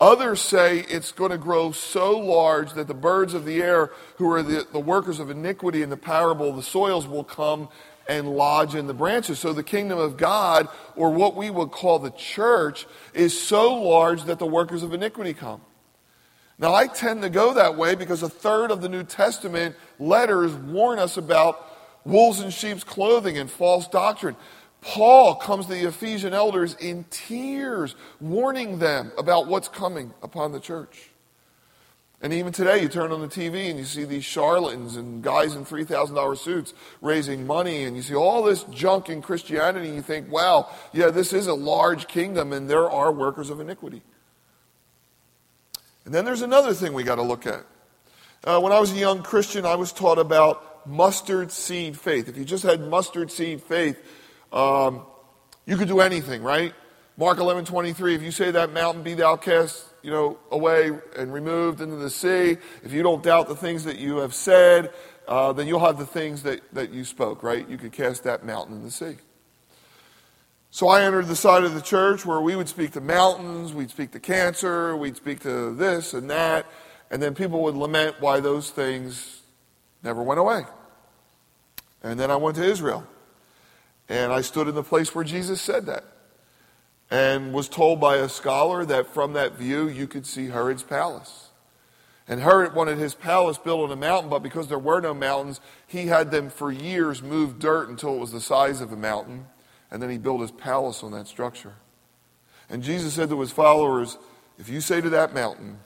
Others 0.00 0.40
say 0.40 0.80
it's 0.80 1.12
going 1.12 1.30
to 1.30 1.38
grow 1.38 1.70
so 1.70 2.18
large 2.18 2.72
that 2.72 2.88
the 2.88 2.94
birds 2.94 3.34
of 3.34 3.44
the 3.44 3.62
air, 3.62 3.90
who 4.16 4.30
are 4.32 4.42
the, 4.42 4.66
the 4.72 4.80
workers 4.80 5.20
of 5.20 5.30
iniquity 5.30 5.82
in 5.82 5.90
the 5.90 5.96
parable, 5.96 6.52
the 6.52 6.62
soils 6.62 7.06
will 7.06 7.24
come 7.24 7.68
and 8.08 8.36
lodge 8.36 8.74
in 8.74 8.86
the 8.86 8.94
branches. 8.94 9.38
So 9.38 9.52
the 9.52 9.62
kingdom 9.62 9.98
of 9.98 10.16
God, 10.16 10.68
or 10.96 11.10
what 11.10 11.36
we 11.36 11.50
would 11.50 11.70
call 11.70 11.98
the 11.98 12.10
church, 12.10 12.86
is 13.12 13.40
so 13.40 13.74
large 13.74 14.24
that 14.24 14.38
the 14.38 14.46
workers 14.46 14.82
of 14.82 14.92
iniquity 14.92 15.34
come. 15.34 15.60
Now, 16.58 16.72
I 16.72 16.86
tend 16.86 17.22
to 17.22 17.30
go 17.30 17.54
that 17.54 17.76
way 17.76 17.94
because 17.94 18.22
a 18.22 18.28
third 18.28 18.70
of 18.70 18.80
the 18.80 18.88
New 18.88 19.02
Testament 19.02 19.74
letters 19.98 20.54
warn 20.54 20.98
us 20.98 21.16
about 21.16 21.64
wolves 22.04 22.40
in 22.40 22.50
sheep's 22.50 22.84
clothing 22.84 23.38
and 23.38 23.50
false 23.50 23.88
doctrine. 23.88 24.36
Paul 24.80 25.34
comes 25.36 25.66
to 25.66 25.72
the 25.72 25.88
Ephesian 25.88 26.34
elders 26.34 26.74
in 26.74 27.04
tears, 27.10 27.96
warning 28.20 28.78
them 28.78 29.10
about 29.18 29.48
what's 29.48 29.66
coming 29.66 30.12
upon 30.22 30.52
the 30.52 30.60
church. 30.60 31.10
And 32.24 32.32
even 32.32 32.54
today, 32.54 32.80
you 32.80 32.88
turn 32.88 33.12
on 33.12 33.20
the 33.20 33.28
TV 33.28 33.68
and 33.68 33.78
you 33.78 33.84
see 33.84 34.04
these 34.04 34.24
charlatans 34.24 34.96
and 34.96 35.22
guys 35.22 35.54
in 35.54 35.66
$3,000 35.66 36.38
suits 36.38 36.72
raising 37.02 37.46
money, 37.46 37.84
and 37.84 37.94
you 37.94 38.02
see 38.02 38.14
all 38.14 38.42
this 38.42 38.64
junk 38.70 39.10
in 39.10 39.20
Christianity, 39.20 39.88
and 39.88 39.94
you 39.94 40.00
think, 40.00 40.32
wow, 40.32 40.70
yeah, 40.94 41.10
this 41.10 41.34
is 41.34 41.48
a 41.48 41.52
large 41.52 42.08
kingdom, 42.08 42.54
and 42.54 42.66
there 42.66 42.90
are 42.90 43.12
workers 43.12 43.50
of 43.50 43.60
iniquity. 43.60 44.00
And 46.06 46.14
then 46.14 46.24
there's 46.24 46.40
another 46.40 46.72
thing 46.72 46.94
we 46.94 47.02
got 47.02 47.16
to 47.16 47.22
look 47.22 47.46
at. 47.46 47.62
Uh, 48.42 48.58
when 48.58 48.72
I 48.72 48.80
was 48.80 48.90
a 48.92 48.96
young 48.96 49.22
Christian, 49.22 49.66
I 49.66 49.74
was 49.74 49.92
taught 49.92 50.16
about 50.16 50.86
mustard 50.86 51.52
seed 51.52 51.94
faith. 51.98 52.26
If 52.30 52.38
you 52.38 52.46
just 52.46 52.64
had 52.64 52.80
mustard 52.80 53.30
seed 53.30 53.62
faith, 53.62 53.98
um, 54.50 55.02
you 55.66 55.76
could 55.76 55.88
do 55.88 56.00
anything, 56.00 56.42
right? 56.42 56.72
Mark 57.18 57.36
11, 57.36 57.66
23, 57.66 58.14
if 58.14 58.22
you 58.22 58.30
say 58.30 58.50
that 58.50 58.72
mountain 58.72 59.02
be 59.02 59.12
thou 59.12 59.36
cast, 59.36 59.84
you 60.04 60.10
know, 60.10 60.38
away 60.50 60.90
and 61.16 61.32
removed 61.32 61.80
into 61.80 61.96
the 61.96 62.10
sea, 62.10 62.58
if 62.82 62.92
you 62.92 63.02
don't 63.02 63.22
doubt 63.22 63.48
the 63.48 63.56
things 63.56 63.84
that 63.84 63.98
you 63.98 64.18
have 64.18 64.34
said, 64.34 64.92
uh, 65.26 65.52
then 65.54 65.66
you'll 65.66 65.80
have 65.80 65.98
the 65.98 66.06
things 66.06 66.42
that, 66.42 66.60
that 66.74 66.92
you 66.92 67.04
spoke, 67.04 67.42
right? 67.42 67.66
You 67.68 67.78
could 67.78 67.92
cast 67.92 68.24
that 68.24 68.44
mountain 68.44 68.76
in 68.76 68.82
the 68.82 68.90
sea. 68.90 69.16
So 70.70 70.88
I 70.88 71.02
entered 71.02 71.26
the 71.26 71.36
side 71.36 71.64
of 71.64 71.74
the 71.74 71.80
church 71.80 72.26
where 72.26 72.40
we 72.40 72.54
would 72.54 72.68
speak 72.68 72.92
to 72.92 73.00
mountains, 73.00 73.72
we'd 73.72 73.90
speak 73.90 74.10
to 74.10 74.20
cancer, 74.20 74.94
we'd 74.96 75.16
speak 75.16 75.40
to 75.40 75.74
this 75.74 76.12
and 76.12 76.28
that, 76.30 76.66
and 77.10 77.22
then 77.22 77.34
people 77.34 77.62
would 77.62 77.74
lament 77.74 78.16
why 78.20 78.40
those 78.40 78.70
things 78.70 79.40
never 80.02 80.22
went 80.22 80.38
away. 80.38 80.64
And 82.02 82.20
then 82.20 82.30
I 82.30 82.36
went 82.36 82.56
to 82.56 82.64
Israel. 82.64 83.06
And 84.08 84.32
I 84.32 84.42
stood 84.42 84.68
in 84.68 84.74
the 84.74 84.82
place 84.82 85.14
where 85.14 85.24
Jesus 85.24 85.62
said 85.62 85.86
that. 85.86 86.04
And 87.10 87.52
was 87.52 87.68
told 87.68 88.00
by 88.00 88.16
a 88.16 88.28
scholar 88.28 88.84
that 88.86 89.06
from 89.06 89.34
that 89.34 89.56
view 89.56 89.88
you 89.88 90.06
could 90.06 90.26
see 90.26 90.48
Herod's 90.48 90.82
palace. 90.82 91.50
And 92.26 92.40
Herod 92.40 92.74
wanted 92.74 92.98
his 92.98 93.14
palace 93.14 93.58
built 93.58 93.82
on 93.82 93.90
a 93.90 93.96
mountain, 93.96 94.30
but 94.30 94.42
because 94.42 94.68
there 94.68 94.78
were 94.78 95.00
no 95.00 95.12
mountains, 95.12 95.60
he 95.86 96.06
had 96.06 96.30
them 96.30 96.48
for 96.48 96.72
years 96.72 97.22
move 97.22 97.58
dirt 97.58 97.88
until 97.90 98.14
it 98.14 98.20
was 98.20 98.32
the 98.32 98.40
size 98.40 98.80
of 98.80 98.92
a 98.92 98.96
mountain. 98.96 99.46
And 99.90 100.02
then 100.02 100.08
he 100.08 100.18
built 100.18 100.40
his 100.40 100.50
palace 100.50 101.02
on 101.02 101.12
that 101.12 101.28
structure. 101.28 101.74
And 102.70 102.82
Jesus 102.82 103.14
said 103.14 103.28
to 103.28 103.40
his 103.40 103.50
followers, 103.50 104.16
If 104.58 104.70
you 104.70 104.80
say 104.80 105.02
to 105.02 105.10
that 105.10 105.34
mountain, 105.34 105.78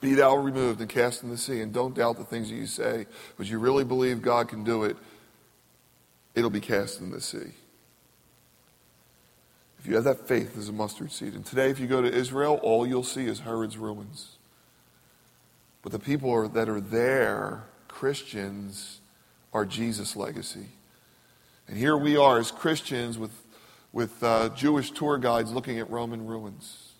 be 0.00 0.14
thou 0.14 0.36
removed 0.36 0.80
and 0.80 0.88
cast 0.88 1.22
in 1.22 1.30
the 1.30 1.36
sea, 1.36 1.60
and 1.60 1.72
don't 1.72 1.94
doubt 1.94 2.16
the 2.16 2.24
things 2.24 2.48
that 2.48 2.56
you 2.56 2.66
say, 2.66 3.06
but 3.36 3.46
you 3.46 3.58
really 3.58 3.84
believe 3.84 4.22
God 4.22 4.48
can 4.48 4.64
do 4.64 4.84
it, 4.84 4.96
it'll 6.34 6.50
be 6.50 6.60
cast 6.60 7.00
in 7.00 7.10
the 7.10 7.20
sea. 7.20 7.52
If 9.80 9.86
you 9.86 9.94
have 9.94 10.04
that 10.04 10.28
faith 10.28 10.58
as 10.58 10.68
a 10.68 10.72
mustard 10.72 11.10
seed. 11.10 11.32
And 11.32 11.44
today, 11.44 11.70
if 11.70 11.80
you 11.80 11.86
go 11.86 12.02
to 12.02 12.12
Israel, 12.12 12.60
all 12.62 12.86
you'll 12.86 13.02
see 13.02 13.24
is 13.24 13.40
Herod's 13.40 13.78
ruins. 13.78 14.36
But 15.80 15.92
the 15.92 15.98
people 15.98 16.30
are, 16.30 16.48
that 16.48 16.68
are 16.68 16.82
there, 16.82 17.64
Christians, 17.88 19.00
are 19.54 19.64
Jesus' 19.64 20.16
legacy. 20.16 20.66
And 21.66 21.78
here 21.78 21.96
we 21.96 22.18
are 22.18 22.38
as 22.38 22.50
Christians 22.50 23.16
with, 23.16 23.32
with 23.90 24.22
uh, 24.22 24.50
Jewish 24.50 24.90
tour 24.90 25.16
guides 25.16 25.50
looking 25.50 25.78
at 25.78 25.88
Roman 25.88 26.26
ruins. 26.26 26.92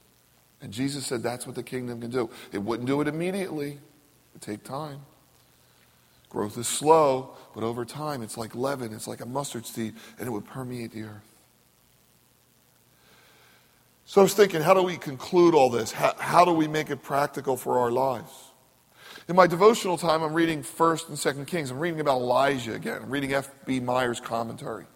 And 0.63 0.73
Jesus 0.73 1.07
said 1.07 1.23
that's 1.23 1.47
what 1.47 1.57
the 1.57 1.63
kingdom 1.63 2.01
can 2.01 2.11
do. 2.11 2.31
It 2.51 2.63
wouldn't 2.63 2.87
do 2.87 3.03
it 3.03 3.09
immediately, 3.09 3.79
it 4.35 4.41
take 4.41 4.65
time. 4.65 5.01
Growth 6.31 6.57
is 6.57 6.69
slow, 6.69 7.37
but 7.55 7.63
over 7.63 7.85
time 7.85 8.23
it's 8.23 8.39
like 8.39 8.55
leaven, 8.55 8.95
it's 8.95 9.09
like 9.09 9.21
a 9.21 9.27
mustard 9.27 9.67
seed, 9.67 9.95
and 10.19 10.27
it 10.27 10.31
would 10.31 10.47
permeate 10.47 10.93
the 10.93 11.03
earth. 11.03 11.30
So 14.11 14.21
I 14.21 14.25
was 14.25 14.35
thinking, 14.35 14.61
how 14.61 14.75
do 14.75 14.83
we 14.83 14.97
conclude 14.97 15.55
all 15.55 15.71
this? 15.71 15.93
How, 15.93 16.13
how 16.19 16.45
do 16.45 16.51
we 16.51 16.67
make 16.67 16.91
it 16.91 17.01
practical 17.01 17.57
for 17.57 17.79
our 17.79 17.93
lives? 17.93 18.33
In 19.29 19.37
my 19.37 19.47
devotional 19.47 19.97
time, 19.97 20.25
I'm 20.25 20.35
reading 20.35 20.65
1st 20.65 21.11
and 21.11 21.17
2nd 21.17 21.47
Kings. 21.47 21.71
I'm 21.71 21.79
reading 21.79 22.01
about 22.01 22.17
Elijah 22.17 22.75
again. 22.75 23.03
I'm 23.05 23.11
reading 23.11 23.35
F.B. 23.35 23.79
Meyer's 23.79 24.19
commentary. 24.19 24.87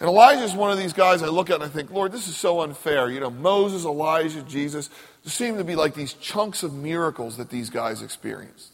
And 0.00 0.08
Elijah 0.08 0.44
is 0.44 0.54
one 0.54 0.70
of 0.70 0.78
these 0.78 0.94
guys 0.94 1.22
I 1.22 1.26
look 1.26 1.50
at 1.50 1.56
and 1.56 1.64
I 1.64 1.68
think, 1.68 1.90
Lord, 1.90 2.10
this 2.10 2.26
is 2.26 2.38
so 2.38 2.62
unfair. 2.62 3.10
You 3.10 3.20
know, 3.20 3.28
Moses, 3.28 3.84
Elijah, 3.84 4.40
Jesus, 4.44 4.88
seem 5.26 5.58
to 5.58 5.64
be 5.64 5.74
like 5.74 5.92
these 5.92 6.14
chunks 6.14 6.62
of 6.62 6.72
miracles 6.72 7.36
that 7.36 7.50
these 7.50 7.68
guys 7.68 8.00
experienced. 8.00 8.72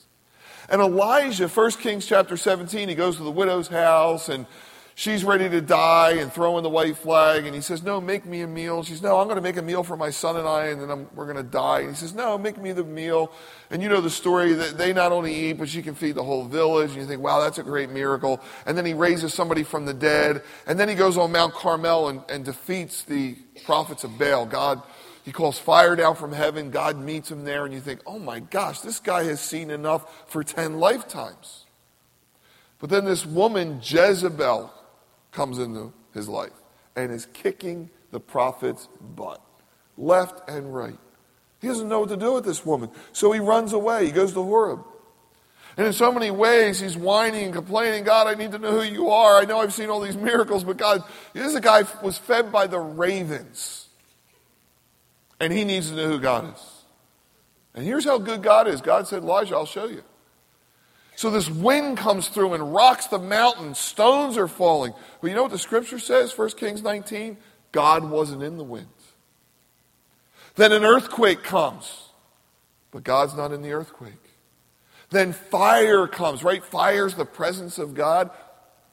And 0.69 0.81
Elijah, 0.81 1.49
1 1.49 1.71
Kings 1.73 2.07
chapter 2.07 2.37
17, 2.37 2.89
he 2.89 2.95
goes 2.95 3.17
to 3.17 3.25
the 3.25 3.33
widow's 3.33 3.67
house 3.67 4.29
and 4.29 4.47
she's 4.97 5.23
ready 5.23 5.49
to 5.49 5.61
die 5.61 6.13
and 6.13 6.33
throwing 6.33 6.65
the 6.65 6.71
white 6.71 6.97
flag. 6.97 7.47
And 7.47 7.55
he 7.55 7.61
says, 7.61 7.85
No, 7.85 8.01
make 8.01 8.27
me 8.27 8.41
a 8.41 8.47
meal. 8.49 8.83
She 8.83 8.95
says, 8.95 9.03
No, 9.03 9.21
I'm 9.21 9.27
going 9.27 9.37
to 9.37 9.43
make 9.43 9.57
a 9.57 9.63
meal 9.63 9.85
for 9.85 9.97
my 9.97 10.11
son 10.11 10.37
and 10.37 10.49
I, 10.49 10.67
and 10.67 10.81
then 10.81 10.91
I'm, 10.91 11.09
we're 11.15 11.33
going 11.33 11.37
to 11.37 11.45
die. 11.45 11.81
And 11.81 11.91
he 11.91 11.95
says, 11.95 12.15
No, 12.15 12.37
make 12.37 12.59
me 12.59 12.73
the 12.73 12.83
meal. 12.83 13.31
And 13.71 13.81
you 13.81 13.89
know 13.89 14.01
the 14.01 14.11
story 14.11 14.55
that 14.55 14.77
they 14.77 14.93
not 14.93 15.13
only 15.13 15.33
eat, 15.33 15.59
but 15.59 15.69
she 15.69 15.83
can 15.83 15.95
feed 15.95 16.17
the 16.17 16.25
whole 16.25 16.45
village. 16.45 16.91
And 16.91 17.01
you 17.01 17.07
think, 17.07 17.23
Wow, 17.23 17.41
that's 17.41 17.59
a 17.59 17.63
great 17.63 17.91
miracle. 17.91 18.41
And 18.65 18.77
then 18.77 18.85
he 18.85 18.95
raises 18.95 19.33
somebody 19.33 19.63
from 19.63 19.87
the 19.87 19.95
dead. 19.95 20.43
And 20.67 20.81
then 20.81 20.89
he 20.89 20.97
goes 20.97 21.17
on 21.17 21.31
Mount 21.31 21.55
Carmel 21.55 22.09
and, 22.09 22.23
and 22.29 22.45
defeats 22.45 23.05
the 23.05 23.37
prophets 23.65 24.03
of 24.03 24.19
Baal. 24.19 24.47
God. 24.47 24.83
He 25.25 25.33
calls 25.33 25.59
fire 25.59 25.97
down 25.97 26.15
from 26.15 26.33
heaven. 26.33 26.71
God 26.71 26.97
meets 26.97 27.33
him 27.33 27.43
there, 27.43 27.65
and 27.65 27.75
you 27.75 27.81
think, 27.81 28.01
oh 28.07 28.21
my 28.21 28.39
gosh, 28.39 28.79
this 28.79 29.01
guy 29.01 29.25
has 29.25 29.41
seen 29.41 29.71
enough 29.71 30.31
for 30.31 30.45
10 30.45 30.79
lifetimes. 30.79 31.67
But 32.79 32.91
then 32.91 33.07
this 33.07 33.27
woman, 33.27 33.81
Jezebel, 33.83 34.73
comes 35.37 35.59
into 35.59 35.93
his 36.15 36.29
life 36.29 36.53
and 36.97 37.13
is 37.13 37.27
kicking 37.27 37.91
the 38.11 38.19
prophet's 38.19 38.89
butt, 39.15 39.41
left 39.99 40.49
and 40.49 40.75
right. 40.75 40.99
He 41.61 41.69
doesn't 41.69 41.89
know 41.89 42.01
what 42.01 42.09
to 42.09 42.17
do 42.17 42.33
with 42.33 42.45
this 42.45 42.65
woman, 42.65 42.91
so 43.13 43.31
he 43.33 43.39
runs 43.39 43.73
away. 43.73 44.07
He 44.07 44.13
goes 44.13 44.33
to 44.33 44.43
Horeb. 44.43 44.81
And 45.77 45.87
in 45.87 45.93
so 45.93 46.11
many 46.11 46.31
ways, 46.31 46.81
he's 46.81 46.97
whining 46.97 47.45
and 47.45 47.55
complaining, 47.55 48.05
God, 48.05 48.27
I 48.27 48.35
need 48.35 48.53
to 48.53 48.59
know 48.59 48.81
who 48.81 48.83
you 48.83 49.11
are. 49.11 49.39
I 49.39 49.45
know 49.45 49.61
I've 49.61 49.75
seen 49.75 49.91
all 49.91 50.01
these 50.01 50.17
miracles, 50.17 50.65
but 50.65 50.79
God, 50.79 51.03
this 51.35 51.47
is 51.47 51.55
a 51.55 51.61
guy 51.61 51.85
was 52.03 52.17
fed 52.17 52.51
by 52.51 52.67
the 52.67 52.79
ravens. 52.79 53.89
And 55.39 55.53
he 55.53 55.65
needs 55.65 55.91
to 55.91 55.97
know 55.97 56.09
who 56.09 56.19
God 56.19 56.55
is. 56.55 56.85
And 57.75 57.85
here's 57.85 58.07
how 58.07 58.17
good 58.17 58.43
God 58.43 58.69
is 58.69 58.81
God 58.81 59.07
said, 59.07 59.23
Elijah, 59.23 59.55
I'll 59.55 59.67
show 59.67 59.85
you. 59.85 60.03
So 61.17 61.31
this 61.31 61.49
wind 61.49 61.97
comes 61.97 62.29
through 62.29 62.53
and 62.53 62.75
rocks 62.75 63.07
the 63.07 63.19
mountain. 63.19 63.75
Stones 63.75 64.37
are 64.37 64.49
falling. 64.49 64.93
But 65.21 65.29
you 65.29 65.35
know 65.35 65.43
what 65.43 65.51
the 65.51 65.59
scripture 65.59 65.99
says, 65.99 66.37
1 66.37 66.51
Kings 66.51 66.83
19? 66.83 67.39
God 67.73 68.05
wasn't 68.11 68.43
in 68.43 68.59
the 68.59 68.65
wind. 68.65 68.87
Then 70.57 70.73
an 70.73 70.85
earthquake 70.85 71.43
comes, 71.43 72.11
but 72.91 73.03
God's 73.03 73.35
not 73.35 73.53
in 73.53 73.63
the 73.63 73.73
earthquake. 73.73 74.13
Then 75.11 75.33
fire 75.33 76.07
comes, 76.07 76.43
right? 76.43 76.63
Fire's 76.63 77.15
the 77.15 77.25
presence 77.25 77.79
of 77.79 77.95
God, 77.95 78.31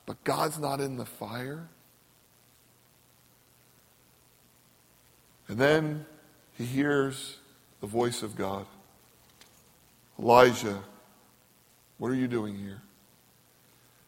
but 0.06 0.24
God's 0.24 0.60
not 0.60 0.80
in 0.80 0.98
the 0.98 1.06
fire. 1.06 1.68
And 5.48 5.58
then 5.58 6.06
he 6.58 6.66
hears 6.66 7.38
the 7.82 7.88
voice 7.88 8.24
of 8.24 8.36
God 8.38 8.66
Elijah, 10.20 10.80
what 12.04 12.12
are 12.12 12.16
you 12.16 12.28
doing 12.28 12.58
here? 12.58 12.82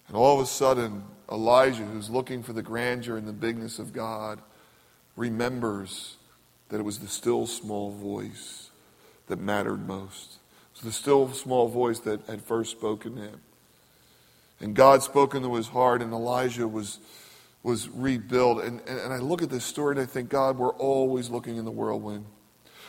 And 0.10 0.18
all 0.18 0.38
of 0.38 0.44
a 0.44 0.46
sudden, 0.46 1.06
Elijah, 1.32 1.86
who's 1.86 2.10
looking 2.10 2.44
for 2.44 2.52
the 2.52 2.62
grandeur 2.62 3.16
and 3.16 3.26
the 3.26 3.32
bigness 3.32 3.80
of 3.80 3.94
God, 3.94 4.42
remembers 5.16 6.18
that 6.68 6.82
it 6.82 6.84
was 6.84 7.00
the 7.00 7.08
still 7.08 7.48
small 7.48 7.92
voice 7.92 8.70
that 9.28 9.40
mattered 9.40 9.88
most. 9.88 10.40
It 10.74 10.84
was 10.84 10.94
the 10.94 11.02
still 11.02 11.32
small 11.32 11.70
voice 11.70 12.00
that 12.00 12.20
had 12.28 12.42
first 12.42 12.72
spoken 12.72 13.16
to 13.16 13.22
him. 13.22 13.42
And 14.60 14.76
God 14.76 15.02
spoke 15.02 15.34
into 15.34 15.56
his 15.56 15.70
heart, 15.70 16.02
and 16.02 16.12
Elijah 16.12 16.68
was, 16.68 17.00
was 17.64 17.88
rebuilt. 17.88 18.62
And, 18.62 18.82
and, 18.90 19.00
and 19.00 19.14
I 19.14 19.20
look 19.20 19.42
at 19.42 19.50
this 19.50 19.64
story 19.64 19.94
and 19.94 20.02
I 20.02 20.06
think, 20.06 20.28
God, 20.28 20.58
we're 20.58 20.74
always 20.74 21.30
looking 21.30 21.56
in 21.56 21.64
the 21.64 21.72
whirlwind. 21.72 22.26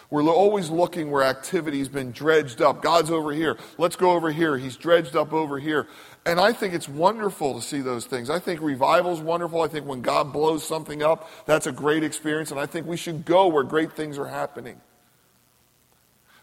We're 0.08 0.22
always 0.22 0.70
looking 0.70 1.10
where 1.10 1.24
activity's 1.24 1.88
been 1.88 2.12
dredged 2.12 2.62
up. 2.62 2.80
God's 2.80 3.10
over 3.10 3.32
here. 3.32 3.58
Let's 3.76 3.96
go 3.96 4.12
over 4.12 4.30
here. 4.30 4.56
He's 4.56 4.76
dredged 4.76 5.16
up 5.16 5.32
over 5.32 5.58
here. 5.58 5.88
And 6.24 6.38
I 6.38 6.52
think 6.52 6.74
it's 6.74 6.88
wonderful 6.88 7.54
to 7.54 7.60
see 7.60 7.80
those 7.80 8.06
things. 8.06 8.30
I 8.30 8.38
think 8.38 8.60
revival's 8.60 9.20
wonderful. 9.20 9.62
I 9.62 9.68
think 9.68 9.86
when 9.86 10.02
God 10.02 10.32
blows 10.32 10.66
something 10.66 11.02
up, 11.02 11.28
that's 11.46 11.66
a 11.66 11.72
great 11.72 12.04
experience. 12.04 12.52
And 12.52 12.60
I 12.60 12.66
think 12.66 12.86
we 12.86 12.96
should 12.96 13.24
go 13.24 13.48
where 13.48 13.64
great 13.64 13.92
things 13.92 14.16
are 14.16 14.26
happening. 14.26 14.80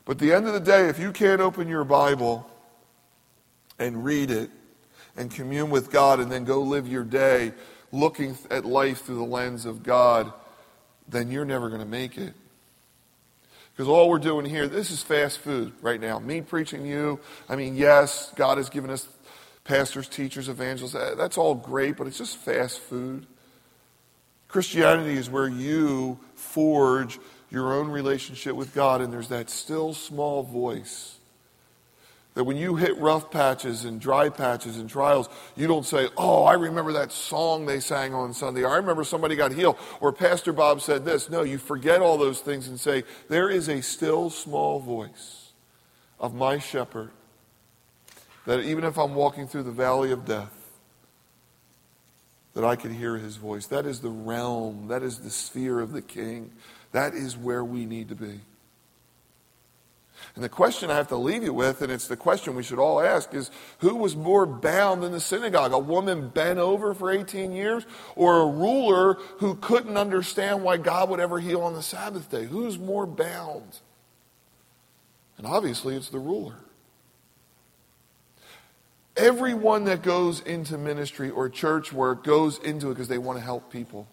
But 0.05 0.13
at 0.13 0.19
the 0.19 0.33
end 0.33 0.47
of 0.47 0.53
the 0.53 0.59
day, 0.59 0.89
if 0.89 0.99
you 0.99 1.13
can't 1.13 1.39
open 1.39 1.69
your 1.69 1.85
Bible 1.85 2.49
and 3.79 4.03
read 4.03 4.29
it 4.29 4.51
and 5.15 5.31
commune 5.31 5.69
with 5.69 5.89
God 5.89 6.19
and 6.19 6.29
then 6.29 6.43
go 6.43 6.61
live 6.61 6.87
your 6.87 7.05
day 7.05 7.53
looking 7.93 8.37
at 8.49 8.65
life 8.65 9.05
through 9.05 9.15
the 9.15 9.23
lens 9.23 9.65
of 9.65 9.83
God, 9.83 10.33
then 11.07 11.31
you're 11.31 11.45
never 11.45 11.69
going 11.69 11.81
to 11.81 11.87
make 11.87 12.17
it. 12.17 12.33
Because 13.75 13.87
all 13.87 14.09
we're 14.09 14.19
doing 14.19 14.45
here, 14.45 14.67
this 14.67 14.91
is 14.91 15.01
fast 15.01 15.39
food 15.39 15.73
right 15.81 15.99
now. 15.99 16.19
Me 16.19 16.41
preaching 16.41 16.85
you, 16.85 17.19
I 17.49 17.55
mean, 17.55 17.75
yes, 17.75 18.31
God 18.35 18.57
has 18.57 18.69
given 18.69 18.91
us 18.91 19.07
pastors, 19.63 20.07
teachers, 20.07 20.47
evangelists. 20.47 20.93
That's 20.93 21.37
all 21.37 21.55
great, 21.55 21.97
but 21.97 22.05
it's 22.05 22.17
just 22.17 22.37
fast 22.37 22.79
food. 22.79 23.25
Christianity 24.47 25.13
is 25.17 25.29
where 25.29 25.47
you 25.47 26.19
forge 26.35 27.19
your 27.49 27.73
own 27.73 27.89
relationship 27.89 28.55
with 28.55 28.75
God, 28.75 29.01
and 29.01 29.11
there's 29.11 29.29
that 29.29 29.49
still 29.49 29.93
small 29.93 30.43
voice 30.43 31.17
that 32.33 32.43
when 32.45 32.57
you 32.57 32.75
hit 32.75 32.97
rough 32.97 33.29
patches 33.29 33.85
and 33.85 34.01
dry 34.01 34.29
patches 34.29 34.77
and 34.77 34.89
trials, 34.89 35.29
you 35.55 35.67
don't 35.67 35.85
say, 35.85 36.07
Oh, 36.17 36.43
I 36.43 36.53
remember 36.53 36.93
that 36.93 37.11
song 37.11 37.65
they 37.65 37.79
sang 37.79 38.13
on 38.13 38.33
Sunday. 38.33 38.65
I 38.65 38.77
remember 38.77 39.03
somebody 39.03 39.35
got 39.35 39.51
healed. 39.51 39.77
Or 40.01 40.11
Pastor 40.11 40.51
Bob 40.51 40.81
said 40.81 41.05
this. 41.05 41.29
No, 41.29 41.43
you 41.43 41.57
forget 41.57 42.01
all 42.01 42.17
those 42.17 42.39
things 42.39 42.67
and 42.67 42.79
say, 42.79 43.03
There 43.29 43.49
is 43.49 43.69
a 43.69 43.81
still 43.81 44.29
small 44.29 44.79
voice 44.79 45.51
of 46.19 46.33
my 46.33 46.57
shepherd 46.57 47.11
that 48.45 48.61
even 48.61 48.83
if 48.83 48.97
I'm 48.97 49.13
walking 49.13 49.47
through 49.47 49.63
the 49.63 49.71
valley 49.71 50.11
of 50.11 50.25
death, 50.25 50.51
that 52.53 52.63
I 52.63 52.75
can 52.75 52.93
hear 52.93 53.17
his 53.17 53.37
voice. 53.37 53.67
That 53.67 53.85
is 53.85 53.99
the 53.99 54.09
realm, 54.09 54.87
that 54.87 55.01
is 55.01 55.19
the 55.19 55.29
sphere 55.29 55.79
of 55.79 55.91
the 55.91 56.01
king. 56.01 56.51
That 56.91 57.13
is 57.13 57.35
where 57.35 57.63
we 57.63 57.85
need 57.85 58.09
to 58.09 58.15
be. 58.15 58.41
And 60.35 60.43
the 60.43 60.49
question 60.49 60.89
I 60.89 60.95
have 60.95 61.09
to 61.09 61.17
leave 61.17 61.43
you 61.43 61.53
with, 61.53 61.81
and 61.81 61.91
it's 61.91 62.07
the 62.07 62.17
question 62.17 62.55
we 62.55 62.63
should 62.63 62.79
all 62.79 62.99
ask, 62.99 63.33
is 63.33 63.51
who 63.79 63.95
was 63.95 64.15
more 64.15 64.45
bound 64.45 65.03
in 65.03 65.11
the 65.11 65.19
synagogue? 65.19 65.73
A 65.73 65.79
woman 65.79 66.29
bent 66.29 66.59
over 66.59 66.93
for 66.93 67.11
18 67.11 67.51
years, 67.51 67.85
or 68.15 68.41
a 68.41 68.47
ruler 68.47 69.15
who 69.37 69.55
couldn't 69.55 69.97
understand 69.97 70.63
why 70.63 70.77
God 70.77 71.09
would 71.09 71.19
ever 71.19 71.39
heal 71.39 71.61
on 71.61 71.73
the 71.73 71.81
Sabbath 71.81 72.29
day? 72.29 72.45
Who's 72.45 72.79
more 72.79 73.05
bound? 73.05 73.79
And 75.37 75.47
obviously, 75.47 75.95
it's 75.95 76.09
the 76.09 76.19
ruler. 76.19 76.55
Everyone 79.15 79.85
that 79.85 80.01
goes 80.01 80.41
into 80.41 80.77
ministry 80.77 81.29
or 81.29 81.47
church 81.49 81.93
work 81.93 82.23
goes 82.23 82.57
into 82.57 82.87
it 82.87 82.95
because 82.95 83.07
they 83.07 83.19
want 83.19 83.37
to 83.37 83.43
help 83.43 83.71
people. 83.71 84.07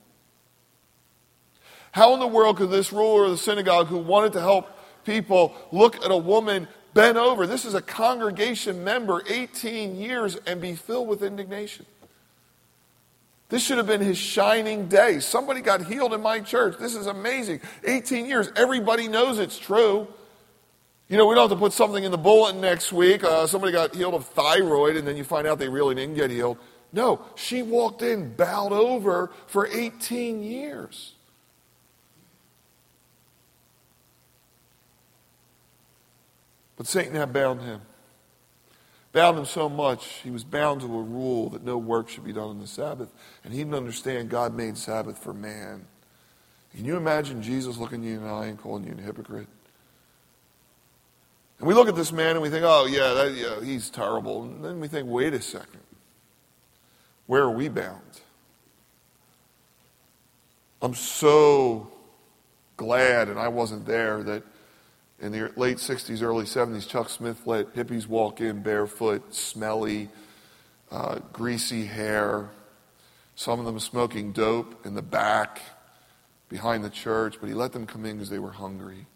How 1.92 2.14
in 2.14 2.20
the 2.20 2.26
world 2.26 2.58
could 2.58 2.70
this 2.70 2.92
ruler 2.92 3.24
of 3.24 3.30
the 3.30 3.36
synagogue 3.36 3.88
who 3.88 3.98
wanted 3.98 4.34
to 4.34 4.40
help 4.40 4.68
people 5.04 5.54
look 5.72 5.96
at 6.04 6.10
a 6.10 6.16
woman 6.16 6.68
bent 6.94 7.16
over? 7.16 7.46
This 7.46 7.64
is 7.64 7.74
a 7.74 7.82
congregation 7.82 8.84
member, 8.84 9.22
18 9.28 9.96
years, 9.96 10.36
and 10.46 10.60
be 10.60 10.74
filled 10.74 11.08
with 11.08 11.22
indignation. 11.22 11.86
This 13.50 13.64
should 13.64 13.78
have 13.78 13.86
been 13.86 14.00
his 14.00 14.16
shining 14.16 14.86
day. 14.86 15.18
Somebody 15.18 15.60
got 15.60 15.84
healed 15.84 16.14
in 16.14 16.22
my 16.22 16.38
church. 16.38 16.76
This 16.78 16.94
is 16.94 17.06
amazing. 17.06 17.60
18 17.84 18.26
years. 18.26 18.50
Everybody 18.54 19.08
knows 19.08 19.40
it's 19.40 19.58
true. 19.58 20.06
You 21.08 21.16
know, 21.16 21.26
we 21.26 21.34
don't 21.34 21.50
have 21.50 21.58
to 21.58 21.60
put 21.60 21.72
something 21.72 22.04
in 22.04 22.12
the 22.12 22.18
bulletin 22.18 22.60
next 22.60 22.92
week. 22.92 23.24
Uh, 23.24 23.48
somebody 23.48 23.72
got 23.72 23.92
healed 23.92 24.14
of 24.14 24.26
thyroid, 24.26 24.96
and 24.96 25.06
then 25.06 25.16
you 25.16 25.24
find 25.24 25.48
out 25.48 25.58
they 25.58 25.68
really 25.68 25.96
didn't 25.96 26.14
get 26.14 26.30
healed. 26.30 26.58
No, 26.92 27.20
she 27.34 27.62
walked 27.62 28.02
in, 28.02 28.34
bowed 28.34 28.72
over 28.72 29.32
for 29.48 29.66
18 29.66 30.44
years. 30.44 31.14
But 36.80 36.86
Satan 36.86 37.14
had 37.14 37.30
bound 37.30 37.60
him. 37.60 37.82
Bound 39.12 39.38
him 39.38 39.44
so 39.44 39.68
much, 39.68 40.06
he 40.24 40.30
was 40.30 40.44
bound 40.44 40.80
to 40.80 40.86
a 40.86 41.02
rule 41.02 41.50
that 41.50 41.62
no 41.62 41.76
work 41.76 42.08
should 42.08 42.24
be 42.24 42.32
done 42.32 42.48
on 42.48 42.58
the 42.58 42.66
Sabbath. 42.66 43.12
And 43.44 43.52
he 43.52 43.58
didn't 43.58 43.74
understand 43.74 44.30
God 44.30 44.54
made 44.54 44.78
Sabbath 44.78 45.18
for 45.18 45.34
man. 45.34 45.84
Can 46.74 46.86
you 46.86 46.96
imagine 46.96 47.42
Jesus 47.42 47.76
looking 47.76 48.02
you 48.02 48.14
in 48.14 48.22
the 48.22 48.30
eye 48.30 48.46
and 48.46 48.58
calling 48.58 48.84
you 48.84 48.96
a 48.98 49.02
hypocrite? 49.02 49.46
And 51.58 51.68
we 51.68 51.74
look 51.74 51.86
at 51.86 51.96
this 51.96 52.12
man 52.12 52.30
and 52.30 52.40
we 52.40 52.48
think, 52.48 52.64
oh, 52.66 52.86
yeah, 52.86 53.12
that, 53.12 53.34
yeah, 53.34 53.62
he's 53.62 53.90
terrible. 53.90 54.44
And 54.44 54.64
then 54.64 54.80
we 54.80 54.88
think, 54.88 55.06
wait 55.06 55.34
a 55.34 55.42
second. 55.42 55.82
Where 57.26 57.42
are 57.42 57.50
we 57.50 57.68
bound? 57.68 58.22
I'm 60.80 60.94
so 60.94 61.92
glad, 62.78 63.28
and 63.28 63.38
I 63.38 63.48
wasn't 63.48 63.84
there, 63.84 64.22
that 64.22 64.44
in 65.20 65.32
the 65.32 65.52
late 65.56 65.76
60s, 65.76 66.22
early 66.22 66.44
70s, 66.44 66.88
Chuck 66.88 67.10
Smith 67.10 67.46
let 67.46 67.74
hippies 67.74 68.06
walk 68.06 68.40
in 68.40 68.62
barefoot, 68.62 69.34
smelly, 69.34 70.08
uh, 70.90 71.18
greasy 71.32 71.84
hair. 71.84 72.48
Some 73.34 73.60
of 73.60 73.66
them 73.66 73.78
smoking 73.78 74.32
dope 74.32 74.86
in 74.86 74.94
the 74.94 75.02
back 75.02 75.60
behind 76.48 76.84
the 76.84 76.90
church, 76.90 77.36
but 77.40 77.48
he 77.48 77.54
let 77.54 77.72
them 77.72 77.86
come 77.86 78.04
in 78.06 78.16
because 78.16 78.30
they 78.30 78.38
were 78.38 78.52
hungry. 78.52 79.06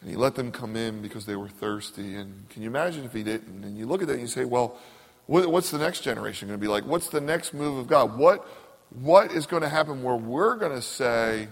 And 0.00 0.10
he 0.10 0.16
let 0.16 0.36
them 0.36 0.52
come 0.52 0.76
in 0.76 1.02
because 1.02 1.26
they 1.26 1.36
were 1.36 1.48
thirsty. 1.48 2.14
And 2.14 2.48
can 2.48 2.62
you 2.62 2.68
imagine 2.68 3.04
if 3.04 3.12
he 3.12 3.24
didn't? 3.24 3.64
And 3.64 3.76
you 3.76 3.86
look 3.86 4.00
at 4.00 4.06
that 4.06 4.14
and 4.14 4.22
you 4.22 4.28
say, 4.28 4.44
well, 4.44 4.78
what's 5.26 5.72
the 5.72 5.78
next 5.78 6.02
generation 6.02 6.48
going 6.48 6.58
to 6.58 6.64
be 6.64 6.68
like? 6.70 6.84
What's 6.84 7.08
the 7.08 7.20
next 7.20 7.52
move 7.52 7.78
of 7.78 7.88
God? 7.88 8.16
What, 8.16 8.46
what 8.90 9.32
is 9.32 9.46
going 9.46 9.62
to 9.62 9.68
happen 9.68 10.04
where 10.04 10.16
we're 10.16 10.54
going 10.54 10.72
to 10.72 10.82
say, 10.82 11.48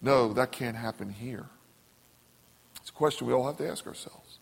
no, 0.00 0.32
that 0.32 0.50
can't 0.50 0.76
happen 0.76 1.10
here? 1.10 1.46
It's 2.82 2.90
a 2.90 2.92
question 2.92 3.26
we 3.26 3.32
all 3.32 3.46
have 3.46 3.56
to 3.58 3.68
ask 3.68 3.86
ourselves. 3.86 4.38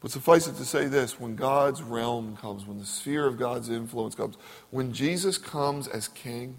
But 0.00 0.10
suffice 0.10 0.46
it 0.46 0.56
to 0.56 0.64
say 0.64 0.86
this 0.86 1.20
when 1.20 1.36
God's 1.36 1.82
realm 1.82 2.36
comes, 2.36 2.64
when 2.64 2.78
the 2.78 2.86
sphere 2.86 3.26
of 3.26 3.38
God's 3.38 3.68
influence 3.68 4.14
comes, 4.14 4.36
when 4.70 4.92
Jesus 4.92 5.36
comes 5.36 5.86
as 5.88 6.08
king, 6.08 6.56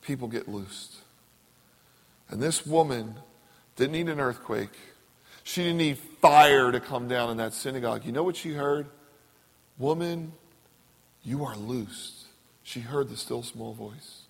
people 0.00 0.28
get 0.28 0.48
loosed. 0.48 0.96
And 2.30 2.40
this 2.40 2.64
woman 2.64 3.16
didn't 3.76 3.92
need 3.92 4.08
an 4.08 4.18
earthquake. 4.18 4.72
She 5.42 5.62
didn't 5.62 5.78
need 5.78 5.98
fire 5.98 6.72
to 6.72 6.80
come 6.80 7.06
down 7.06 7.30
in 7.30 7.36
that 7.36 7.52
synagogue. 7.52 8.06
You 8.06 8.12
know 8.12 8.22
what 8.22 8.36
she 8.36 8.54
heard? 8.54 8.86
Woman, 9.76 10.32
you 11.22 11.44
are 11.44 11.56
loosed. 11.56 12.26
She 12.62 12.80
heard 12.80 13.10
the 13.10 13.16
still 13.16 13.42
small 13.42 13.74
voice. 13.74 14.23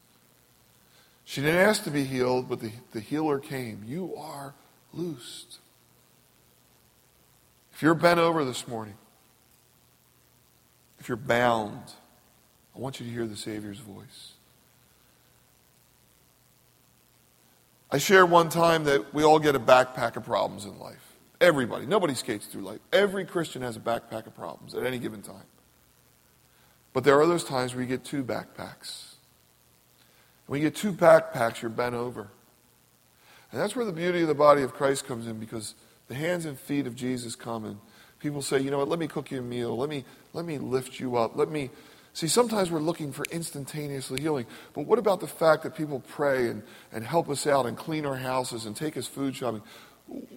She 1.25 1.41
didn't 1.41 1.57
ask 1.61 1.85
to 1.85 1.91
be 1.91 2.05
healed, 2.05 2.49
but 2.49 2.61
the, 2.61 2.71
the 2.93 3.01
healer 3.01 3.39
came. 3.39 3.83
You 3.87 4.15
are 4.17 4.55
loosed. 4.93 5.59
If 7.73 7.83
you're 7.83 7.95
bent 7.95 8.21
over 8.21 8.45
this 8.45 8.69
morning, 8.69 8.95
if 10.99 11.09
you're 11.09 11.17
bound, 11.17 11.83
I 12.75 12.79
want 12.79 13.01
you 13.01 13.07
to 13.07 13.13
hear 13.13 13.27
the 13.27 13.37
Savior's 13.37 13.79
voice. 13.79 14.33
I 17.91 17.99
shared 17.99 18.31
one 18.31 18.49
time 18.49 18.85
that 18.85 19.15
we 19.15 19.23
all 19.23 19.39
get 19.39 19.55
a 19.55 19.61
backpack 19.61 20.17
of 20.17 20.25
problems 20.25 20.65
in 20.65 20.79
life. 20.79 21.17
Everybody. 21.41 21.87
Nobody 21.87 22.15
skates 22.15 22.47
through 22.47 22.63
life. 22.63 22.81
Every 22.93 23.25
Christian 23.25 23.63
has 23.63 23.77
a 23.77 23.81
backpack 23.81 24.27
of 24.27 24.35
problems 24.35 24.75
at 24.75 24.85
any 24.85 24.99
given 24.99 25.23
time. 25.23 25.47
But 26.93 27.05
there 27.05 27.21
are 27.21 27.27
those 27.27 27.45
times 27.45 27.75
where 27.75 27.83
you 27.83 27.89
get 27.89 28.05
two 28.05 28.25
backpacks. 28.25 29.14
When 30.47 30.61
you 30.61 30.69
get 30.69 30.77
two 30.77 30.93
backpacks, 30.93 31.63
you're 31.63 31.71
bent 31.71 31.95
over. 31.95 32.29
And 33.51 33.61
that's 33.61 33.77
where 33.77 33.85
the 33.85 33.93
beauty 33.93 34.23
of 34.23 34.29
the 34.29 34.35
body 34.35 34.63
of 34.63 34.75
Christ 34.75 35.07
comes 35.07 35.27
in 35.27 35.39
because 35.39 35.75
the 36.09 36.15
hands 36.15 36.45
and 36.45 36.59
feet 36.59 36.87
of 36.87 36.95
Jesus 36.95 37.37
come 37.37 37.65
and 37.65 37.79
people 38.19 38.43
say, 38.43 38.59
you 38.59 38.71
know 38.71 38.79
what, 38.79 38.89
let 38.89 38.99
me 38.99 39.07
cook 39.07 39.31
you 39.31 39.39
a 39.39 39.43
meal. 39.43 39.77
Let 39.77 39.89
me, 39.89 40.05
let 40.33 40.45
me 40.45 40.59
lift 40.59 40.99
you 40.99 41.17
up. 41.17 41.37
Let 41.37 41.51
me. 41.51 41.71
See, 42.15 42.29
sometimes 42.29 42.71
we're 42.71 42.79
looking 42.79 43.13
for 43.13 43.25
instantaneously 43.31 44.21
healing. 44.21 44.47
But 44.73 44.87
what 44.87 44.99
about 44.99 45.21
the 45.21 45.27
fact 45.27 45.65
that 45.65 45.75
people 45.75 46.01
pray 46.09 46.49
and, 46.49 46.63
and 46.93 47.05
help 47.05 47.29
us 47.29 47.47
out 47.47 47.67
and 47.67 47.77
clean 47.77 48.07
our 48.07 48.17
houses 48.17 48.67
and 48.67 48.77
take 48.77 48.97
us 48.97 49.07
food 49.07 49.35
shopping? 49.35 49.63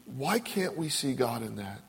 Why 0.06 0.40
can't 0.40 0.76
we 0.76 0.90
see 0.90 1.14
God 1.14 1.44
in 1.44 1.56
that? 1.58 1.82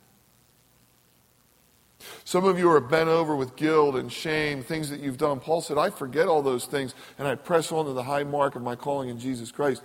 Some 2.24 2.44
of 2.44 2.58
you 2.58 2.70
are 2.70 2.80
bent 2.80 3.08
over 3.08 3.34
with 3.34 3.56
guilt 3.56 3.96
and 3.96 4.12
shame, 4.12 4.62
things 4.62 4.90
that 4.90 5.00
you've 5.00 5.18
done. 5.18 5.40
Paul 5.40 5.60
said, 5.60 5.78
I 5.78 5.90
forget 5.90 6.28
all 6.28 6.42
those 6.42 6.66
things 6.66 6.94
and 7.18 7.26
I 7.26 7.34
press 7.34 7.72
on 7.72 7.86
to 7.86 7.92
the 7.92 8.04
high 8.04 8.24
mark 8.24 8.54
of 8.54 8.62
my 8.62 8.76
calling 8.76 9.08
in 9.08 9.18
Jesus 9.18 9.50
Christ. 9.50 9.82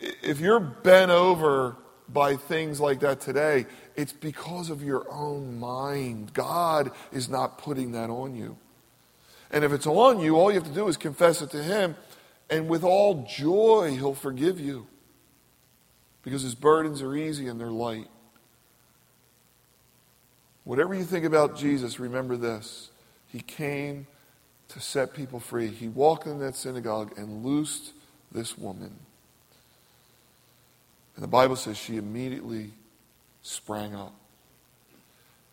If 0.00 0.40
you're 0.40 0.60
bent 0.60 1.10
over 1.10 1.76
by 2.08 2.36
things 2.36 2.80
like 2.80 3.00
that 3.00 3.20
today, 3.20 3.66
it's 3.94 4.12
because 4.12 4.70
of 4.70 4.82
your 4.82 5.10
own 5.12 5.58
mind. 5.60 6.32
God 6.32 6.90
is 7.12 7.28
not 7.28 7.58
putting 7.58 7.92
that 7.92 8.10
on 8.10 8.34
you. 8.34 8.56
And 9.50 9.64
if 9.64 9.72
it's 9.72 9.86
on 9.86 10.20
you, 10.20 10.36
all 10.36 10.50
you 10.50 10.58
have 10.58 10.68
to 10.68 10.74
do 10.74 10.88
is 10.88 10.96
confess 10.96 11.42
it 11.42 11.50
to 11.50 11.62
Him, 11.62 11.96
and 12.48 12.68
with 12.68 12.84
all 12.84 13.26
joy, 13.28 13.90
He'll 13.96 14.14
forgive 14.14 14.60
you. 14.60 14.86
Because 16.22 16.42
His 16.42 16.54
burdens 16.54 17.02
are 17.02 17.14
easy 17.14 17.46
and 17.46 17.60
they're 17.60 17.70
light. 17.70 18.08
Whatever 20.64 20.94
you 20.94 21.04
think 21.04 21.24
about 21.24 21.56
Jesus, 21.56 21.98
remember 21.98 22.36
this. 22.36 22.90
He 23.28 23.40
came 23.40 24.06
to 24.68 24.80
set 24.80 25.14
people 25.14 25.40
free. 25.40 25.68
He 25.68 25.88
walked 25.88 26.26
in 26.26 26.38
that 26.40 26.54
synagogue 26.54 27.12
and 27.16 27.44
loosed 27.44 27.92
this 28.30 28.56
woman. 28.56 28.94
And 31.16 31.24
the 31.24 31.28
Bible 31.28 31.56
says 31.56 31.76
she 31.76 31.96
immediately 31.96 32.72
sprang 33.42 33.94
up. 33.94 34.14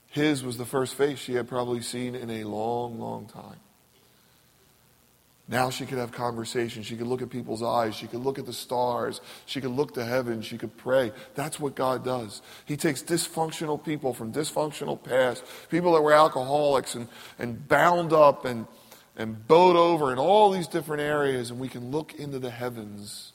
His 0.10 0.44
was 0.44 0.58
the 0.58 0.66
first 0.66 0.96
face 0.96 1.20
she 1.20 1.34
had 1.34 1.48
probably 1.48 1.82
seen 1.82 2.16
in 2.16 2.30
a 2.30 2.44
long, 2.44 3.00
long 3.00 3.26
time. 3.26 3.60
Now 5.50 5.70
she 5.70 5.86
could 5.86 5.98
have 5.98 6.12
conversation. 6.12 6.84
She 6.84 6.98
could 6.98 7.08
look 7.08 7.22
at 7.22 7.30
people's 7.30 7.64
eyes. 7.64 7.96
She 7.96 8.08
could 8.08 8.20
look 8.20 8.38
at 8.38 8.46
the 8.46 8.54
stars. 8.54 9.22
She 9.46 9.62
could 9.62 9.72
look 9.72 9.94
to 9.94 10.04
heaven. 10.04 10.42
She 10.42 10.58
could 10.58 10.76
pray. 10.76 11.14
That's 11.36 11.58
what 11.58 11.74
God 11.74 12.04
does. 12.04 12.42
He 12.66 12.76
takes 12.76 13.02
dysfunctional 13.02 13.84
people 13.84 14.14
from 14.14 14.34
dysfunctional 14.34 15.02
past, 15.02 15.44
people 15.70 15.94
that 15.94 16.02
were 16.02 16.12
alcoholics 16.12 16.96
and, 16.96 17.08
and 17.40 17.66
bound 17.68 18.12
up 18.12 18.44
and, 18.44 18.68
and 19.16 19.48
bowed 19.48 19.78
over 19.78 20.12
in 20.12 20.20
all 20.20 20.52
these 20.52 20.68
different 20.68 21.02
areas, 21.02 21.50
and 21.50 21.60
we 21.60 21.70
can 21.70 21.92
look 21.92 22.14
into 22.16 22.40
the 22.40 22.52
heavens 22.52 23.32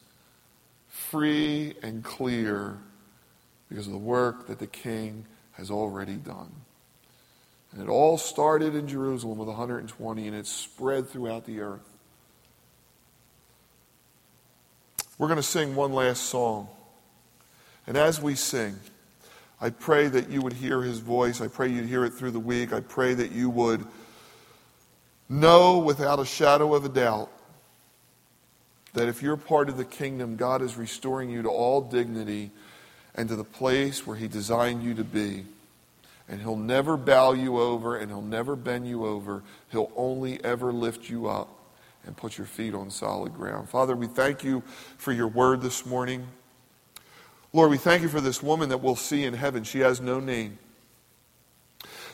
free 0.89 1.75
and 1.83 2.05
clear 2.05 2.79
because 3.71 3.87
of 3.87 3.93
the 3.93 3.99
work 3.99 4.49
that 4.49 4.59
the 4.59 4.67
King 4.67 5.25
has 5.53 5.71
already 5.71 6.17
done. 6.17 6.51
And 7.73 7.81
it 7.81 7.89
all 7.89 8.19
started 8.19 8.75
in 8.75 8.87
Jerusalem 8.87 9.39
with 9.39 9.49
120, 9.49 10.27
and 10.27 10.37
it 10.37 10.47
spread 10.47 11.09
throughout 11.09 11.47
the 11.47 11.61
earth. 11.61 11.92
We're 15.23 15.29
going 15.29 15.37
to 15.37 15.45
sing 15.45 15.77
one 15.77 15.93
last 15.93 16.25
song. 16.25 16.67
And 17.87 17.97
as 17.97 18.21
we 18.21 18.35
sing, 18.35 18.75
I 19.61 19.71
pray 19.71 20.09
that 20.09 20.31
you 20.31 20.43
would 20.43 20.53
hear 20.53 20.83
his 20.83 20.99
voice. 20.99 21.41
I 21.41 21.47
pray 21.47 21.69
you'd 21.69 21.87
hear 21.87 22.05
it 22.05 22.15
through 22.15 22.33
the 22.33 22.41
week. 22.41 22.73
I 22.73 22.81
pray 22.81 23.15
that 23.15 23.31
you 23.31 23.49
would 23.49 23.87
know 25.29 25.79
without 25.79 26.19
a 26.19 26.25
shadow 26.25 26.75
of 26.75 26.85
a 26.85 26.89
doubt 26.89 27.31
that 28.95 29.07
if 29.07 29.23
you're 29.23 29.37
part 29.37 29.69
of 29.69 29.77
the 29.77 29.85
kingdom, 29.85 30.35
God 30.35 30.61
is 30.61 30.77
restoring 30.77 31.31
you 31.31 31.43
to 31.43 31.49
all 31.49 31.83
dignity 31.83 32.51
and 33.15 33.29
to 33.29 33.37
the 33.37 33.45
place 33.45 34.05
where 34.05 34.17
he 34.17 34.27
designed 34.27 34.83
you 34.83 34.93
to 34.95 35.05
be. 35.05 35.45
And 36.29 36.41
he'll 36.41 36.57
never 36.57 36.97
bow 36.97 37.35
you 37.35 37.61
over 37.61 37.97
and 37.97 38.11
he'll 38.11 38.23
never 38.23 38.57
bend 38.57 38.89
you 38.89 39.07
over. 39.07 39.45
He'll 39.71 39.93
only 39.95 40.43
ever 40.43 40.73
lift 40.73 41.09
you 41.09 41.29
up 41.29 41.62
and 42.05 42.17
put 42.17 42.37
your 42.37 42.47
feet 42.47 42.75
on 42.75 42.91
solid 42.91 43.35
ground. 43.35 43.69
Father, 43.69 43.95
we 43.95 44.07
thank 44.07 44.43
you 44.43 44.63
for 44.99 45.13
your 45.13 45.29
word 45.29 45.61
this 45.63 45.87
morning. 45.87 46.27
Lord, 47.53 47.71
we 47.71 47.79
thank 47.79 48.03
you 48.03 48.09
for 48.09 48.21
this 48.21 48.43
woman 48.43 48.71
that 48.71 48.79
we'll 48.79 48.97
see 48.97 49.25
in 49.25 49.35
heaven. 49.35 49.63
She 49.65 49.81
has 49.81 50.01
no 50.01 50.21
name. 50.21 50.59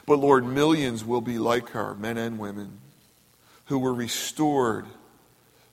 But 0.07 0.19
Lord, 0.19 0.45
millions 0.45 1.05
will 1.05 1.21
be 1.21 1.39
like 1.39 1.71
her, 1.71 1.95
men 1.95 2.17
and 2.17 2.39
women, 2.39 2.81
who 3.67 3.79
were 3.79 3.95
restored 3.95 4.87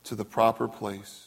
to 0.03 0.15
the 0.15 0.25
proper 0.25 0.67
place. 0.67 1.24